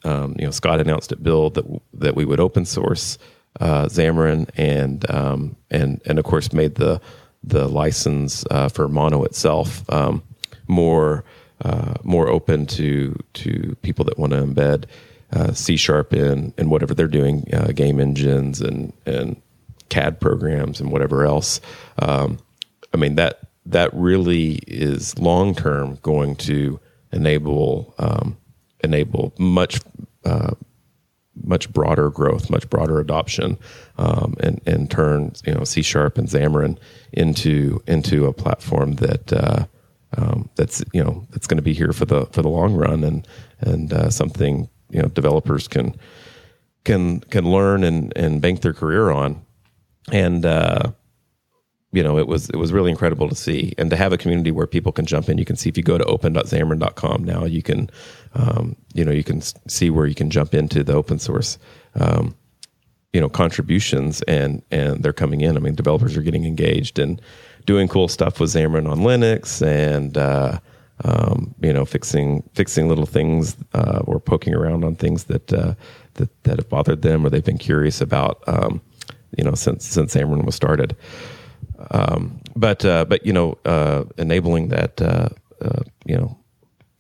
[0.04, 3.18] um, you know Scott announced at Build that that we would open source
[3.60, 7.02] uh, Xamarin, and um, and and of course made the
[7.44, 10.24] the license uh, for Mono itself um,
[10.68, 11.24] more
[11.64, 14.86] uh, more open to to people that want to embed
[15.34, 19.42] uh, C sharp in and whatever they're doing, uh, game engines and and
[19.90, 21.62] CAD programs and whatever else.
[22.00, 22.40] Um,
[22.94, 26.80] I mean that that really is long term going to
[27.12, 28.38] enable um,
[28.84, 29.80] enable much
[30.26, 30.52] uh,
[31.44, 33.58] much broader growth, much broader adoption,
[33.98, 36.78] um, and and turn you know C sharp and Xamarin
[37.14, 39.66] into into a platform that uh,
[40.18, 43.04] um, that's you know that's going to be here for the for the long run
[43.04, 43.28] and
[43.60, 45.96] and uh, something you know developers can
[46.84, 49.46] can can learn and and bank their career on.
[50.12, 50.92] And uh,
[51.92, 53.74] you know it was it was really incredible to see.
[53.78, 55.84] And to have a community where people can jump in you can see if you
[55.84, 57.90] go to open.xamarin.com now you can
[58.36, 61.58] um, you know you can see where you can jump into the open source
[61.96, 62.36] um,
[63.14, 65.58] you know contributions and and they're coming in.
[65.58, 67.22] I mean developers are getting engaged and
[67.66, 70.60] doing cool stuff with xamarin on linux and uh,
[71.04, 75.74] um, you know fixing fixing little things uh, or poking around on things that uh,
[76.16, 78.82] that that have bothered them or they've been curious about um,
[79.38, 80.96] you know since since xamarin was started
[81.92, 85.30] um, but uh, but you know, uh, enabling that uh,
[85.62, 86.38] uh, you know,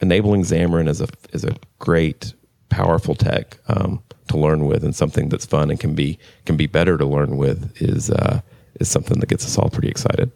[0.02, 2.34] enabling Xamarin is a is a great,
[2.70, 6.67] powerful tech um, to learn with, and something that's fun and can be can be
[6.67, 8.41] better to learn with is uh,
[8.80, 10.32] is something that gets us all pretty excited.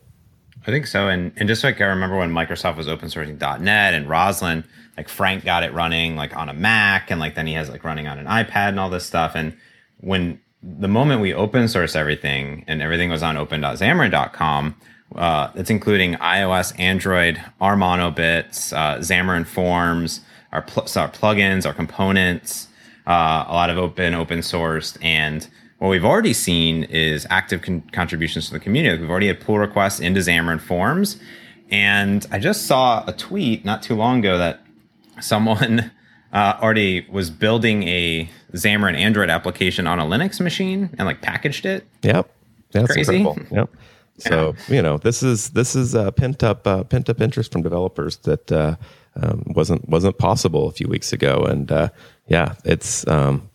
[0.68, 3.94] I think so, and and just like I remember when Microsoft was open sourcing .NET
[3.94, 4.64] and Roslyn,
[4.98, 7.84] like Frank got it running like on a Mac, and like then he has like
[7.84, 9.56] running on an iPad and all this stuff, and
[10.00, 14.76] when the moment we open source everything and everything was on open.xamarin.com,
[15.16, 21.66] uh, it's including iOS, Android, our monobits, uh, Xamarin Forms, our, pl- so our plugins,
[21.66, 22.68] our components,
[23.06, 24.98] uh, a lot of open, open sourced.
[25.04, 25.48] And
[25.78, 29.00] what we've already seen is active con- contributions to the community.
[29.00, 31.18] We've already had pull requests into Xamarin Forms.
[31.70, 34.62] And I just saw a tweet not too long ago that
[35.22, 35.92] someone
[36.36, 41.66] uh, already was building a Xamarin Android application on a Linux machine and like packaged
[41.66, 41.88] it.
[42.04, 42.30] Yep,
[42.72, 43.16] that's Crazy.
[43.16, 43.56] incredible.
[43.56, 43.70] Yep.
[44.18, 44.76] So yeah.
[44.76, 48.18] you know this is this is uh, pent up uh, pent up interest from developers
[48.18, 48.76] that uh,
[49.16, 51.90] um, wasn't wasn't possible a few weeks ago, and uh,
[52.28, 53.50] yeah, it's um,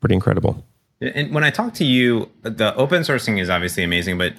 [0.00, 0.64] pretty incredible.
[1.02, 4.34] And when I talk to you, the open sourcing is obviously amazing, but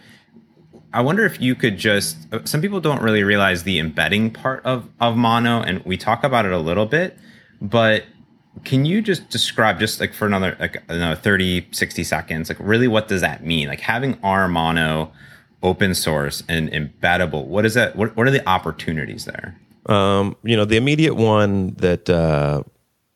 [0.94, 4.90] I wonder if you could just some people don't really realize the embedding part of
[5.00, 7.20] of Mono, and we talk about it a little bit,
[7.64, 8.04] but
[8.66, 12.88] can you just describe just like for another like another 30 60 seconds like really
[12.88, 13.68] what does that mean?
[13.68, 15.12] Like having r mono
[15.64, 19.58] open source and embeddable what is that what, what are the opportunities there?
[19.88, 22.64] Um, you know the immediate one that uh,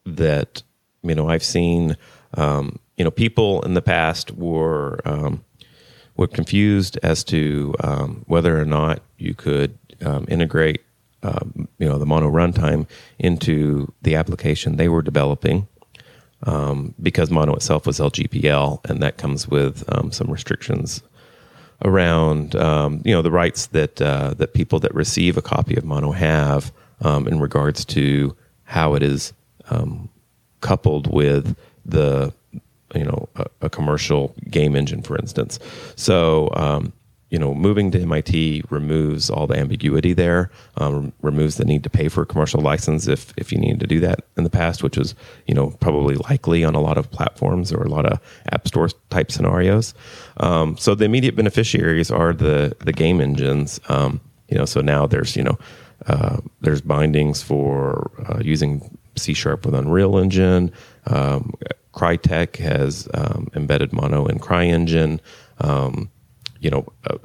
[0.05, 0.63] that
[1.03, 1.95] you know i've seen
[2.33, 5.43] um, you know people in the past were um,
[6.15, 10.81] were confused as to um, whether or not you could um, integrate
[11.23, 12.87] um, you know the mono runtime
[13.19, 15.67] into the application they were developing
[16.43, 21.01] um, because mono itself was LGPL and that comes with um, some restrictions
[21.83, 25.83] around um, you know the rights that uh, that people that receive a copy of
[25.83, 29.33] mono have um, in regards to how it is
[29.69, 30.09] um,
[30.61, 32.33] coupled with the
[32.95, 35.59] you know a, a, commercial game engine for instance.
[35.95, 36.49] So
[37.29, 41.89] you know, moving to MIT removes all the ambiguity there, um, removes the need to
[41.89, 44.81] pay for a commercial license if if you needed to do that in the past,
[44.81, 45.13] which was
[45.45, 48.19] you know probably likely on a lot of platforms or a lot of
[48.51, 49.93] app store type scenarios.
[50.37, 53.81] Um, so the immediate beneficiaries are the the game engines.
[53.89, 55.57] Um, you know, so now there's you know
[56.05, 60.71] uh, there's bindings for uh, using C sharp with Unreal Engine.
[61.07, 61.53] Um,
[61.93, 65.19] Crytek has um, embedded Mono in CryEngine.
[65.59, 66.09] Um,
[66.59, 67.17] you know, uh,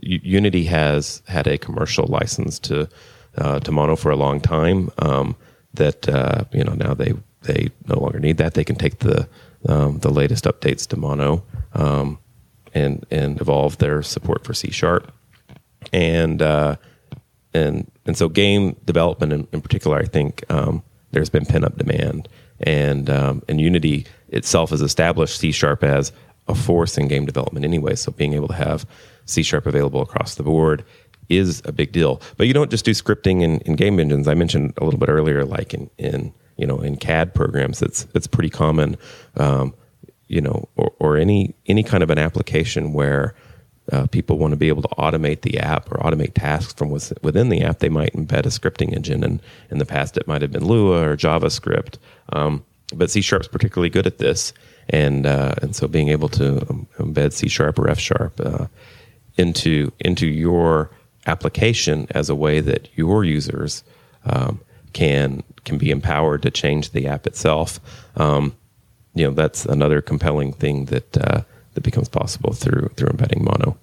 [0.00, 2.88] Unity has had a commercial license to
[3.36, 4.90] uh, to Mono for a long time.
[4.98, 5.36] Um,
[5.74, 8.54] that uh, you know now they they no longer need that.
[8.54, 9.28] They can take the
[9.68, 12.18] um, the latest updates to Mono um,
[12.74, 15.12] and and evolve their support for C sharp
[15.92, 16.76] and uh,
[17.52, 21.76] and and so game development in, in particular, I think um, there's been pent up
[21.76, 22.28] demand,
[22.60, 26.12] and um, and Unity itself has established C sharp as
[26.48, 27.94] a force in game development anyway.
[27.94, 28.86] So being able to have
[29.26, 30.84] C sharp available across the board
[31.28, 32.20] is a big deal.
[32.36, 34.28] But you don't just do scripting in, in game engines.
[34.28, 38.06] I mentioned a little bit earlier, like in, in you know in CAD programs, it's
[38.14, 38.96] it's pretty common.
[39.36, 39.74] Um,
[40.28, 43.34] you know, or, or any any kind of an application where
[43.92, 47.50] uh, people want to be able to automate the app or automate tasks from within
[47.50, 49.22] the app, they might embed a scripting engine.
[49.22, 51.98] And in the past, it might have been Lua or JavaScript.
[52.32, 54.52] Um, but C Sharp is particularly good at this.
[54.88, 58.66] And, uh, and so being able to um, embed C Sharp or F Sharp uh,
[59.36, 60.90] into, into your
[61.26, 63.82] application as a way that your users
[64.24, 64.60] um,
[64.92, 67.80] can, can be empowered to change the app itself,
[68.16, 68.54] um,
[69.14, 71.42] you know, that's another compelling thing that uh,
[71.74, 73.76] that becomes possible through through embedding mono.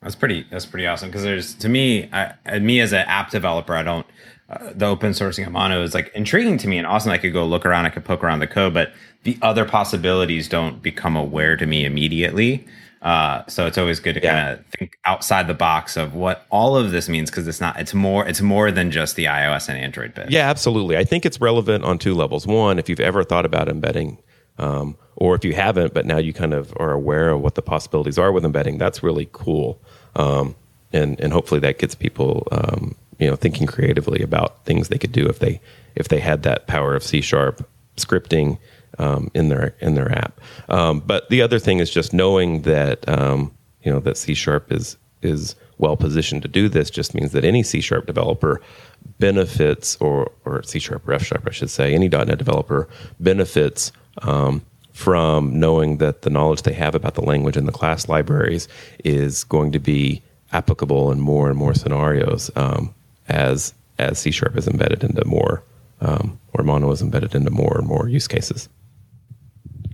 [0.00, 0.46] That's pretty.
[0.50, 1.10] That's pretty awesome.
[1.10, 4.06] Because there's to me, I, me as an app developer, I don't.
[4.48, 7.12] Uh, the open sourcing of mono is like intriguing to me and awesome.
[7.12, 8.92] I could go look around, I could poke around the code, but
[9.24, 12.66] the other possibilities don't become aware to me immediately.
[13.02, 14.42] Uh, so it's always good to yeah.
[14.42, 17.78] kind of think outside the box of what all of this means because it's not.
[17.80, 18.26] It's more.
[18.26, 20.30] It's more than just the iOS and Android bit.
[20.30, 20.96] Yeah, absolutely.
[20.96, 22.46] I think it's relevant on two levels.
[22.46, 24.18] One, if you've ever thought about embedding
[24.58, 27.62] um, or if you haven't, but now you kind of are aware of what the
[27.62, 29.80] possibilities are with embedding, that's really cool.
[30.14, 30.54] Um,
[30.92, 35.12] and and hopefully that gets people um, you know thinking creatively about things they could
[35.12, 35.60] do if they
[35.94, 38.58] if they had that power of C sharp scripting
[38.98, 40.40] um, in their in their app.
[40.68, 43.52] Um, but the other thing is just knowing that um,
[43.82, 47.44] you know that C sharp is is well positioned to do this just means that
[47.44, 48.60] any C sharp developer
[49.18, 52.88] benefits or or C sharp or F sharp I should say any .NET developer
[53.20, 58.08] benefits um, from knowing that the knowledge they have about the language and the class
[58.08, 58.68] libraries
[59.04, 62.94] is going to be applicable in more and more scenarios um,
[63.28, 65.62] as as C sharp is embedded into more
[66.02, 68.68] um, or Mono is embedded into more and more use cases.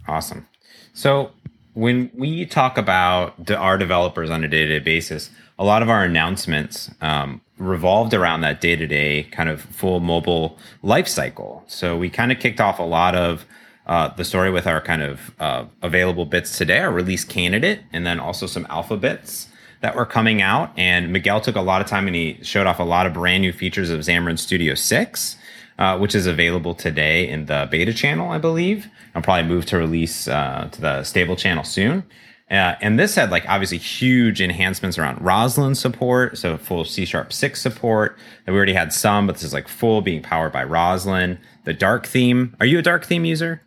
[0.08, 0.48] Awesome.
[0.94, 1.30] So
[1.74, 6.90] when we talk about our developers on a day-to-day basis, a lot of our announcements
[7.00, 11.62] um, revolved around that day-to-day kind of full mobile life cycle.
[11.66, 13.44] So we kind of kicked off a lot of
[13.86, 18.06] uh, the story with our kind of uh, available bits today, our release candidate, and
[18.06, 19.48] then also some alpha bits
[19.80, 20.72] that were coming out.
[20.76, 23.42] And Miguel took a lot of time and he showed off a lot of brand
[23.42, 25.36] new features of Xamarin Studio 6,
[25.78, 28.88] uh, which is available today in the beta channel, I believe.
[29.14, 32.04] I'll probably move to release uh, to the stable channel soon.
[32.50, 37.30] Uh, and this had like obviously huge enhancements around Roslyn support, so full C sharp
[37.32, 38.16] six support.
[38.46, 41.38] That we already had some, but this is like full being powered by Roslyn.
[41.64, 42.56] The dark theme.
[42.58, 43.62] Are you a dark theme user?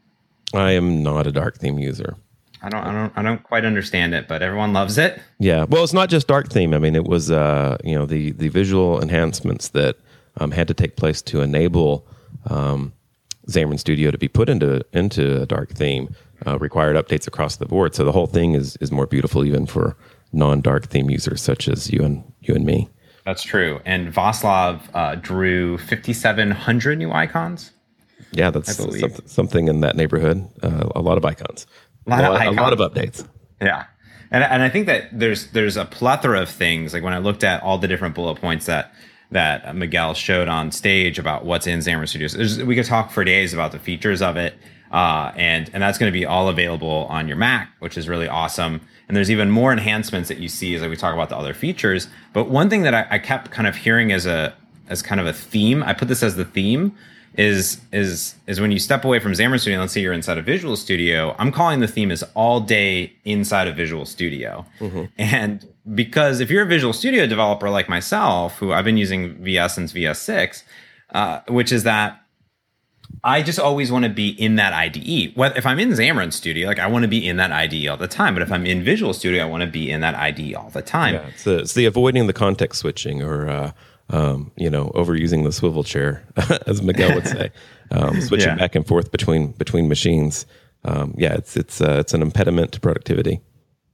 [0.53, 2.17] I am not a dark theme user.
[2.63, 5.19] I don't, I don't, I don't quite understand it, but everyone loves it.
[5.39, 6.73] Yeah, well, it's not just dark theme.
[6.73, 9.97] I mean, it was, uh, you know, the the visual enhancements that
[10.41, 12.07] um, had to take place to enable
[12.47, 12.93] um,
[13.47, 16.13] Xamarin Studio to be put into into a dark theme
[16.45, 17.93] uh, required updates across the board.
[17.95, 19.95] So the whole thing is is more beautiful even for
[20.33, 22.89] non dark theme users such as you and you and me.
[23.25, 23.79] That's true.
[23.85, 27.71] And Vaslav uh, drew 5,700 new icons.
[28.31, 30.47] Yeah, that's something, something in that neighborhood.
[30.63, 31.67] Uh, a lot of icons.
[32.07, 32.57] A lot, a, lot, icons.
[32.57, 33.27] a lot of updates.
[33.61, 33.85] Yeah.
[34.31, 36.93] And, and I think that there's there's a plethora of things.
[36.93, 38.91] Like when I looked at all the different bullet points that
[39.31, 43.23] that Miguel showed on stage about what's in Xamarin Studios, there's, we could talk for
[43.23, 44.55] days about the features of it,
[44.91, 48.27] uh, and and that's going to be all available on your Mac, which is really
[48.27, 48.81] awesome.
[49.07, 51.53] And there's even more enhancements that you see as like we talk about the other
[51.53, 52.07] features.
[52.33, 54.53] But one thing that I, I kept kind of hearing as a
[54.89, 56.95] as kind of a theme, I put this as the theme,
[57.37, 59.79] is is is when you step away from Xamarin Studio.
[59.79, 61.35] Let's say you're inside a Visual Studio.
[61.39, 65.05] I'm calling the theme is all day inside a Visual Studio, mm-hmm.
[65.17, 69.75] and because if you're a Visual Studio developer like myself, who I've been using VS
[69.75, 70.63] since VS six,
[71.11, 72.21] uh, which is that
[73.23, 75.35] I just always want to be in that IDE.
[75.35, 77.97] What if I'm in Xamarin Studio, like I want to be in that IDE all
[77.97, 78.33] the time.
[78.33, 80.81] But if I'm in Visual Studio, I want to be in that IDE all the
[80.81, 81.15] time.
[81.15, 83.71] Yeah, it's, the, it's the avoiding the context switching or uh,
[84.11, 86.23] um, you know, overusing the swivel chair,
[86.67, 87.51] as Miguel would say,
[87.91, 88.55] um, switching yeah.
[88.55, 90.45] back and forth between between machines.
[90.83, 93.41] Um, yeah, it's it's uh, it's an impediment to productivity.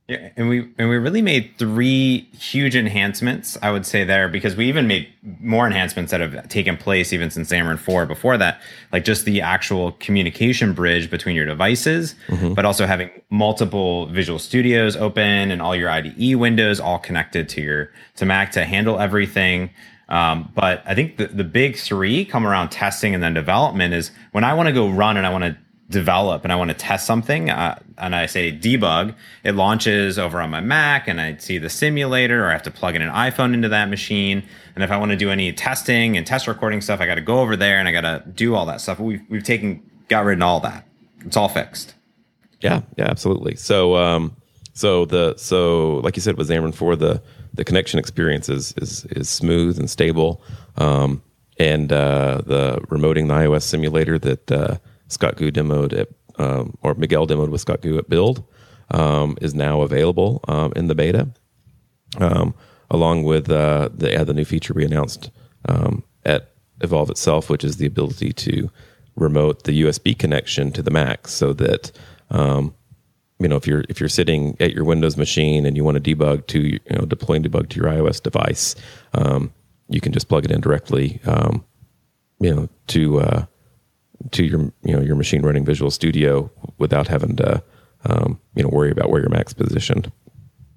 [0.08, 4.56] Yeah, and we and we really made three huge enhancements, I would say there, because
[4.56, 8.62] we even made more enhancements that have taken place even since Xamarin 4 before that,
[8.94, 12.54] like just the actual communication bridge between your devices, mm-hmm.
[12.54, 17.62] but also having multiple Visual Studios open and all your IDE windows all connected to
[17.62, 19.72] your to Mac to handle everything.
[20.10, 24.12] Um, but I think the, the big three come around testing and then development is
[24.32, 25.58] when I want to go run and I want to
[25.90, 30.42] develop and I want to test something, uh, and I say debug, it launches over
[30.42, 33.10] on my Mac and I see the simulator or I have to plug in an
[33.10, 34.44] iPhone into that machine.
[34.76, 37.22] And if I want to do any testing and test recording stuff, I got to
[37.22, 39.00] go over there and I got to do all that stuff.
[39.00, 40.86] We've, we've taken, got rid of all that.
[41.26, 41.96] It's all fixed.
[42.62, 43.56] Yeah, yeah, absolutely.
[43.56, 44.36] So, um,
[44.74, 47.22] so the, so like you said, with Xamarin 4 the,
[47.58, 50.42] the connection experience is, is, is smooth and stable.
[50.78, 51.22] Um,
[51.60, 54.78] and, uh, the remoting the iOS simulator that, uh,
[55.10, 58.44] Scott Gu demoed at, um, or Miguel demoed with Scott Gu at Build,
[58.92, 61.30] um, is now available um, in the beta,
[62.20, 62.54] um,
[62.90, 65.30] along with uh, the the new feature we announced
[65.68, 66.52] um, at
[66.82, 68.70] Evolve itself, which is the ability to
[69.16, 71.92] remote the USB connection to the Mac, so that
[72.30, 72.74] um,
[73.40, 76.16] you know if you're if you're sitting at your Windows machine and you want to
[76.16, 78.76] debug to you know deploy and debug to your iOS device,
[79.90, 81.64] you can just plug it in directly, um,
[82.40, 83.46] you know to uh,
[84.32, 87.64] to your you know your machine running Visual Studio without having to
[88.06, 90.12] um, you know worry about where your Mac's positioned.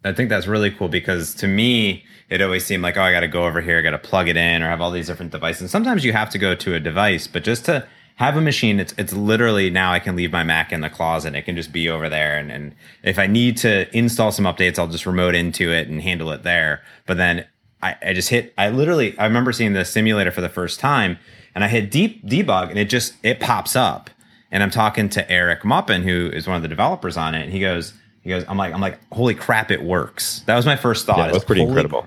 [0.05, 3.21] I think that's really cool because to me, it always seemed like, oh, I got
[3.21, 5.31] to go over here, I got to plug it in, or have all these different
[5.31, 5.63] devices.
[5.63, 7.87] And sometimes you have to go to a device, but just to
[8.21, 11.35] have a machine, it's it's literally now I can leave my Mac in the closet.
[11.35, 14.79] It can just be over there, and, and if I need to install some updates,
[14.79, 16.83] I'll just remote into it and handle it there.
[17.07, 17.47] But then
[17.83, 18.53] I, I just hit.
[18.59, 21.19] I literally I remember seeing the simulator for the first time,
[21.55, 24.11] and I hit deep debug and it just it pops up.
[24.53, 27.53] And I'm talking to Eric Maupin, who is one of the developers on it, and
[27.53, 30.41] he goes, he goes, I'm like, I'm like, holy crap, it works.
[30.47, 31.19] That was my first thought.
[31.19, 32.07] Yeah, it was pretty holy, incredible.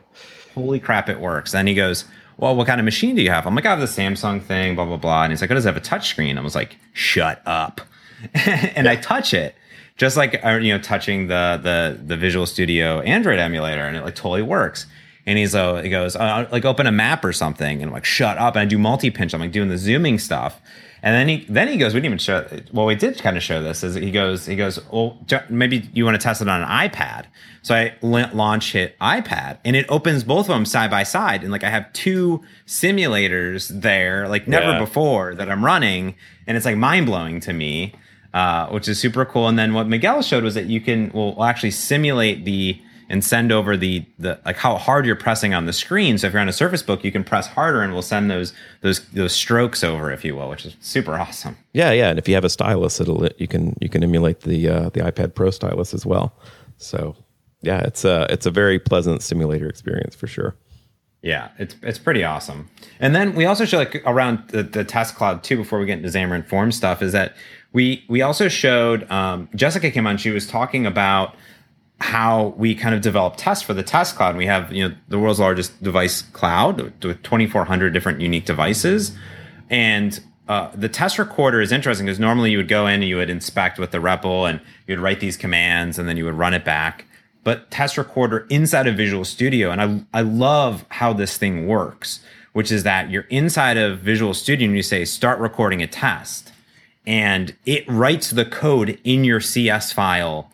[0.53, 1.53] Holy crap, it works.
[1.53, 2.05] Then he goes,
[2.37, 3.45] well, what kind of machine do you have?
[3.45, 5.23] I'm like, I have the Samsung thing, blah blah blah.
[5.23, 6.37] And he's like, oh, does it have a touchscreen?
[6.37, 7.81] I was like, shut up.
[8.33, 9.55] and I touch it,
[9.97, 14.03] just like uh, you know, touching the the the Visual Studio Android emulator, and it
[14.03, 14.85] like totally works.
[15.25, 17.81] And he's uh, he goes, uh, like open a map or something.
[17.81, 18.55] And I'm like, shut up.
[18.55, 19.33] And I do multi pinch.
[19.33, 20.61] I'm like doing the zooming stuff.
[21.01, 22.47] And then he then he goes, we didn't even show.
[22.71, 23.83] Well, we did kind of show this.
[23.83, 25.17] Is he goes, he goes, well,
[25.49, 27.25] maybe you want to test it on an iPad.
[27.61, 31.51] So I launch hit iPad, and it opens both of them side by side, and
[31.51, 34.79] like I have two simulators there, like never yeah.
[34.79, 36.15] before that I'm running,
[36.45, 37.95] and it's like mind blowing to me,
[38.33, 39.47] uh, which is super cool.
[39.47, 42.81] And then what Miguel showed was that you can well actually simulate the
[43.13, 46.17] and send over the the like how hard you're pressing on the screen.
[46.17, 48.53] So if you're on a Surface Book, you can press harder, and we'll send those
[48.81, 51.55] those those strokes over, if you will, which is super awesome.
[51.73, 54.67] Yeah, yeah, and if you have a stylus, it'll you can you can emulate the
[54.67, 56.33] uh, the iPad Pro stylus as well.
[56.77, 57.15] So
[57.61, 60.55] yeah, it's a it's a very pleasant simulator experience for sure.
[61.21, 62.67] Yeah, it's it's pretty awesome.
[62.99, 65.57] And then we also show like around the, the test cloud too.
[65.57, 67.35] Before we get into Xamarin Form stuff, is that
[67.73, 70.17] we we also showed um, Jessica came on.
[70.17, 71.35] She was talking about
[71.99, 74.35] how we kind of develop tests for the test cloud.
[74.35, 79.15] We have you know the world's largest device cloud with 2,400 different unique devices,
[79.69, 83.15] and uh, the test recorder is interesting because normally you would go in and you
[83.15, 86.53] would inspect with the REPL and you'd write these commands and then you would run
[86.53, 87.05] it back.
[87.45, 92.19] But test recorder inside of Visual Studio, and I I love how this thing works,
[92.51, 96.51] which is that you're inside of Visual Studio and you say start recording a test,
[97.05, 100.49] and it writes the code in your CS file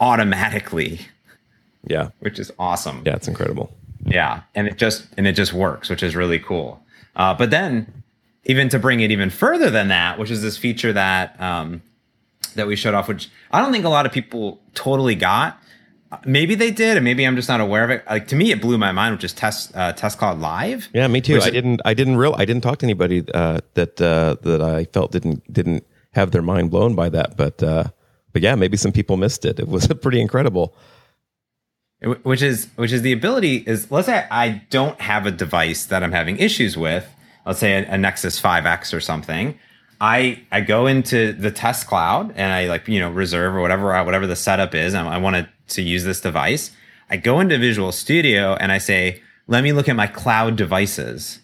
[0.00, 1.00] automatically.
[1.86, 2.10] Yeah.
[2.20, 3.02] Which is awesome.
[3.06, 3.72] Yeah, it's incredible.
[4.04, 4.42] Yeah.
[4.54, 6.82] And it just and it just works, which is really cool.
[7.16, 8.02] Uh, but then
[8.44, 11.82] even to bring it even further than that, which is this feature that um,
[12.54, 15.62] that we showed off, which I don't think a lot of people totally got.
[16.24, 18.02] Maybe they did, and maybe I'm just not aware of it.
[18.08, 20.88] Like to me, it blew my mind, which is test uh, test cloud live.
[20.94, 21.38] Yeah, me too.
[21.38, 24.84] I didn't I didn't real I didn't talk to anybody uh, that uh, that I
[24.84, 27.84] felt didn't didn't have their mind blown by that, but uh,
[28.32, 29.58] but yeah, maybe some people missed it.
[29.58, 30.74] It was pretty incredible.
[32.00, 36.04] Which is which is the ability is let's say I don't have a device that
[36.04, 37.08] I'm having issues with.
[37.44, 39.58] Let's say a, a Nexus 5X or something.
[40.00, 43.92] I I go into the test cloud and I like you know reserve or whatever
[43.92, 44.94] uh, whatever the setup is.
[44.94, 46.70] I, I wanted to use this device.
[47.10, 51.40] I go into Visual Studio and I say, let me look at my cloud devices,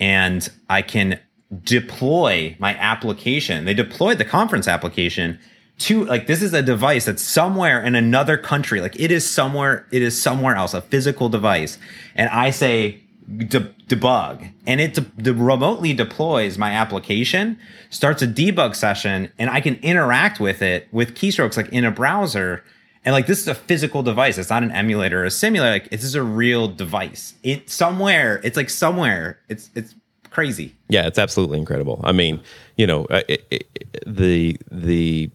[0.00, 1.20] and I can
[1.62, 3.64] deploy my application.
[3.64, 5.38] They deployed the conference application
[5.78, 9.86] to like this is a device that's somewhere in another country like it is somewhere
[9.90, 11.78] it is somewhere else a physical device
[12.14, 13.00] and i say
[13.48, 17.58] de- debug and it de- de- remotely deploys my application
[17.90, 21.90] starts a debug session and i can interact with it with keystrokes like in a
[21.90, 22.62] browser
[23.04, 24.38] And like this is a physical device.
[24.38, 25.72] It's not an emulator or a simulator.
[25.72, 27.34] Like this is a real device.
[27.42, 28.40] It somewhere.
[28.42, 29.38] It's like somewhere.
[29.50, 29.94] It's it's
[30.30, 30.72] crazy.
[30.88, 32.00] Yeah, it's absolutely incredible.
[32.02, 32.40] I mean,
[32.78, 33.64] you know, uh, it, it,
[34.06, 35.30] the the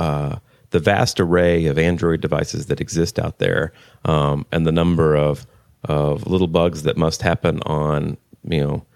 [0.00, 0.38] uh,
[0.70, 3.72] the vast array of Android devices that exist out there,
[4.06, 5.46] um, and the number of
[5.84, 8.86] of little bugs that must happen on you know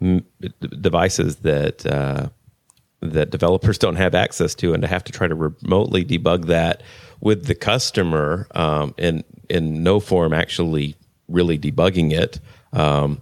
[0.00, 0.26] m-
[0.80, 2.28] devices that uh,
[3.00, 6.82] that developers don't have access to, and to have to try to remotely debug that
[7.20, 10.94] with the customer um, in in no form actually
[11.28, 12.38] really debugging it.
[12.72, 13.20] Um,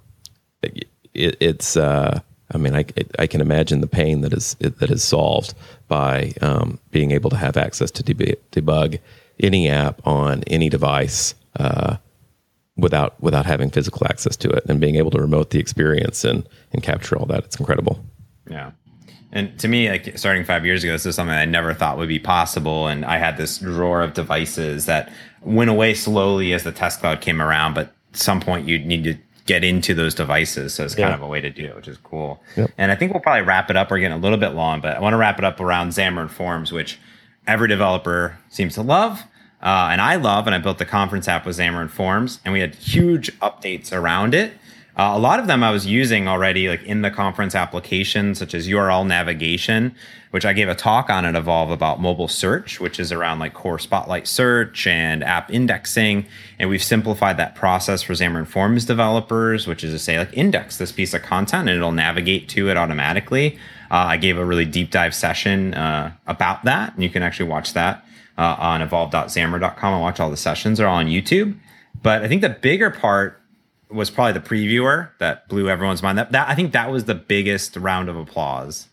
[0.62, 2.20] it it's uh,
[2.52, 2.84] I mean, I,
[3.18, 5.54] I can imagine the pain that is that is solved
[5.88, 8.98] by um, being able to have access to deb- debug
[9.38, 11.96] any app on any device uh,
[12.76, 16.48] without without having physical access to it and being able to remote the experience and
[16.72, 17.44] and capture all that.
[17.44, 18.04] It's incredible.
[18.50, 18.72] Yeah.
[19.32, 22.08] And to me, like starting five years ago, this is something I never thought would
[22.08, 22.88] be possible.
[22.88, 27.20] And I had this drawer of devices that went away slowly as the test cloud
[27.20, 27.74] came around.
[27.74, 29.16] But some point, you'd need to
[29.50, 30.74] get into those devices.
[30.74, 32.40] So it's kind of a way to do it, which is cool.
[32.56, 32.70] Yep.
[32.78, 33.90] And I think we'll probably wrap it up.
[33.90, 36.30] We're getting a little bit long, but I want to wrap it up around Xamarin
[36.30, 37.00] Forms, which
[37.48, 39.24] every developer seems to love.
[39.60, 42.60] Uh, and I love, and I built the conference app with Xamarin Forms, and we
[42.60, 44.52] had huge updates around it.
[45.00, 48.52] Uh, a lot of them I was using already, like in the conference application, such
[48.52, 49.94] as URL navigation,
[50.30, 53.54] which I gave a talk on at Evolve about mobile search, which is around like
[53.54, 56.26] core spotlight search and app indexing.
[56.58, 60.76] And we've simplified that process for Xamarin Forms developers, which is to say, like, index
[60.76, 63.56] this piece of content and it'll navigate to it automatically.
[63.90, 67.48] Uh, I gave a really deep dive session uh, about that, and you can actually
[67.48, 68.04] watch that
[68.36, 70.76] uh, on evolve.xamarin.com and watch all the sessions.
[70.76, 71.58] They're all on YouTube.
[72.02, 73.39] But I think the bigger part
[73.90, 76.18] was probably the previewer that blew everyone's mind.
[76.18, 78.88] That, that I think that was the biggest round of applause.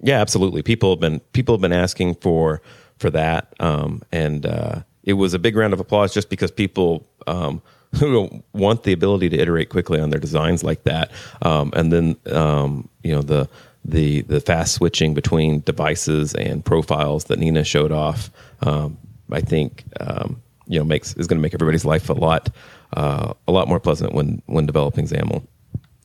[0.00, 0.62] Yeah, absolutely.
[0.62, 2.60] People have been people have been asking for
[2.98, 7.06] for that, um, and uh, it was a big round of applause just because people
[7.26, 7.62] um,
[7.98, 11.10] who want the ability to iterate quickly on their designs like that,
[11.42, 13.48] um, and then um, you know the
[13.84, 18.30] the the fast switching between devices and profiles that Nina showed off.
[18.62, 18.98] Um,
[19.30, 22.50] I think um, you know makes is going to make everybody's life a lot
[22.92, 25.42] uh, a lot more pleasant when when developing XAML.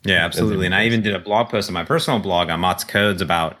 [0.04, 0.66] Yeah, absolutely.
[0.66, 3.56] And I even did a blog post on my personal blog on Mott's Codes about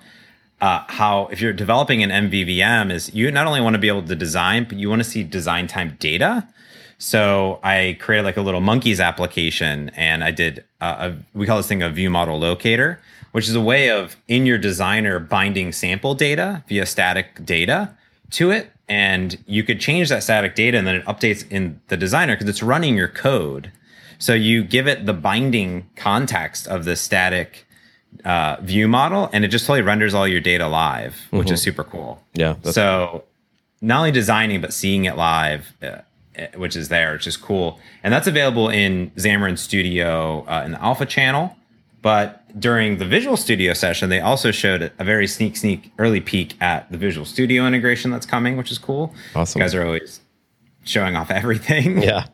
[0.60, 4.02] uh, how if you're developing an MVVM, is you not only want to be able
[4.02, 6.48] to design, but you want to see design time data.
[6.98, 11.68] So I created like a little monkeys application, and I did a, we call this
[11.68, 13.00] thing a view model locator,
[13.32, 17.94] which is a way of in your designer binding sample data via static data
[18.30, 21.96] to it and you could change that static data and then it updates in the
[21.96, 23.70] designer because it's running your code.
[24.18, 27.66] So you give it the binding context of the static
[28.24, 31.54] uh, view model, and it just totally renders all your data live, which mm-hmm.
[31.54, 32.22] is super cool.
[32.34, 32.56] Yeah.
[32.62, 33.24] So
[33.80, 35.98] not only designing but seeing it live, uh,
[36.56, 40.82] which is there, which is cool, and that's available in Xamarin Studio uh, in the
[40.82, 41.54] Alpha channel.
[42.00, 46.60] But during the Visual Studio session, they also showed a very sneak, sneak early peek
[46.62, 49.14] at the Visual Studio integration that's coming, which is cool.
[49.34, 49.60] Awesome.
[49.60, 50.20] You guys are always
[50.84, 52.02] showing off everything.
[52.02, 52.26] Yeah.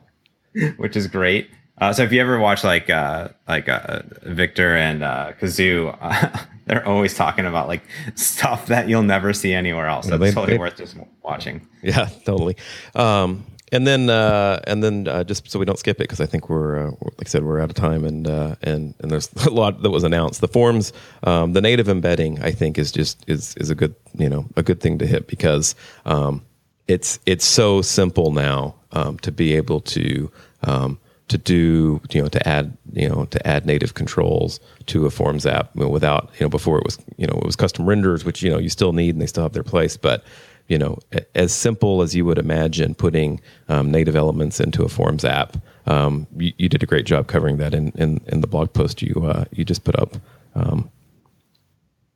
[0.77, 1.51] which is great.
[1.79, 6.39] Uh, so if you ever watch like uh, like uh, Victor and uh, Kazoo, uh,
[6.67, 7.83] they're always talking about like
[8.15, 10.07] stuff that you'll never see anywhere else.
[10.07, 11.67] That's they, totally they, worth just watching.
[11.83, 12.57] Yeah, totally.
[12.95, 13.45] Um,
[13.75, 16.49] and then uh, and then uh, just so we don't skip it because I think
[16.49, 19.51] we're, uh, like I said we're out of time and uh, and and there's a
[19.51, 20.41] lot that was announced.
[20.41, 20.93] The forms,
[21.25, 24.62] um, the native embedding, I think is just is is a good you know a
[24.62, 25.75] good thing to hit because
[26.07, 26.45] um,
[26.87, 30.31] it's it's so simple now um, to be able to
[30.62, 35.11] um, to do you know to add you know to add native controls to a
[35.11, 38.41] forms app without you know before it was you know it was custom renders which
[38.41, 40.22] you know you still need and they still have their place but
[40.69, 40.99] you know,
[41.35, 45.57] as simple as you would imagine putting um, native elements into a Forms app.
[45.87, 49.03] Um, you, you, did a great job covering that in, in, in the blog post
[49.03, 50.17] you uh, you just put up,
[50.55, 50.91] um,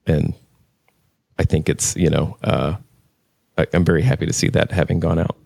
[0.06, 0.32] and
[1.38, 2.76] I think it's you know uh,
[3.58, 5.36] I, I'm very happy to see that having gone out.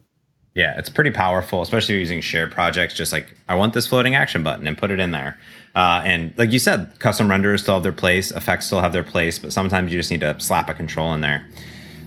[0.54, 2.94] Yeah, it's pretty powerful, especially using shared projects.
[2.94, 5.38] Just like I want this floating action button and put it in there.
[5.74, 9.02] Uh, and like you said, custom renders still have their place, effects still have their
[9.02, 11.48] place, but sometimes you just need to slap a control in there.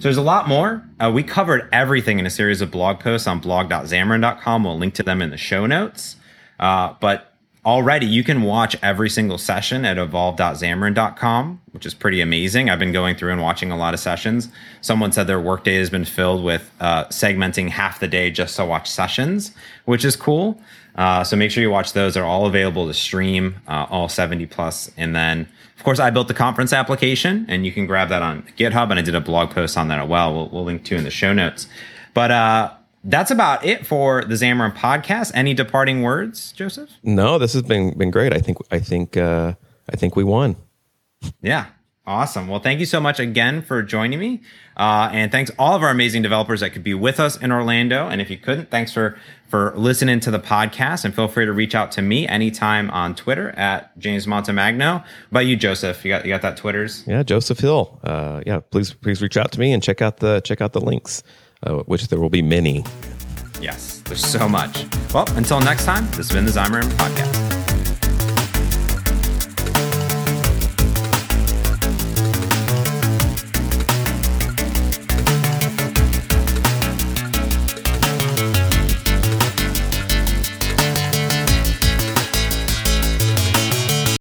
[0.06, 0.88] So there's a lot more.
[0.99, 4.64] Uh, we covered everything in a series of blog posts on blog.xamarin.com.
[4.64, 6.18] We'll link to them in the show notes.
[6.60, 7.34] Uh, but
[7.66, 12.70] already you can watch every single session at evolve.xamarin.com, which is pretty amazing.
[12.70, 14.47] I've been going through and watching a lot of sessions.
[14.82, 18.64] Someone said their workday has been filled with uh, segmenting half the day just to
[18.66, 19.53] watch sessions,
[19.86, 20.62] which is cool.
[20.93, 22.14] Uh, so make sure you watch those.
[22.14, 24.91] They're all available to stream, uh, all 70 plus.
[24.97, 25.47] And then
[25.84, 28.89] course, I built the conference application, and you can grab that on GitHub.
[28.89, 30.34] And I did a blog post on that as well.
[30.34, 31.67] We'll, we'll link to in the show notes.
[32.13, 32.71] But uh,
[33.03, 35.32] that's about it for the Xamarin podcast.
[35.36, 36.89] Any departing words, Joseph?
[37.03, 38.34] No, this has been been great.
[38.34, 39.53] I think I think uh,
[39.91, 40.55] I think we won.
[41.41, 41.67] Yeah.
[42.08, 42.47] Awesome.
[42.47, 44.41] Well, thank you so much again for joining me.
[44.78, 48.08] Uh, and thanks all of our amazing developers that could be with us in Orlando.
[48.08, 51.03] And if you couldn't, thanks for for listening to the podcast.
[51.06, 55.03] And feel free to reach out to me anytime on Twitter at James Montemagno.
[55.32, 56.06] About you, Joseph?
[56.06, 57.03] You got you got that Twitters?
[57.08, 57.99] Yeah, Joseph Hill.
[58.03, 60.82] Uh, yeah, please please reach out to me and check out the check out the
[60.82, 61.24] links,
[61.64, 62.86] uh, which there will be many.
[63.62, 64.86] Yes, there's so much.
[65.12, 67.45] Well, until next time, this has been the Xamarin Podcast.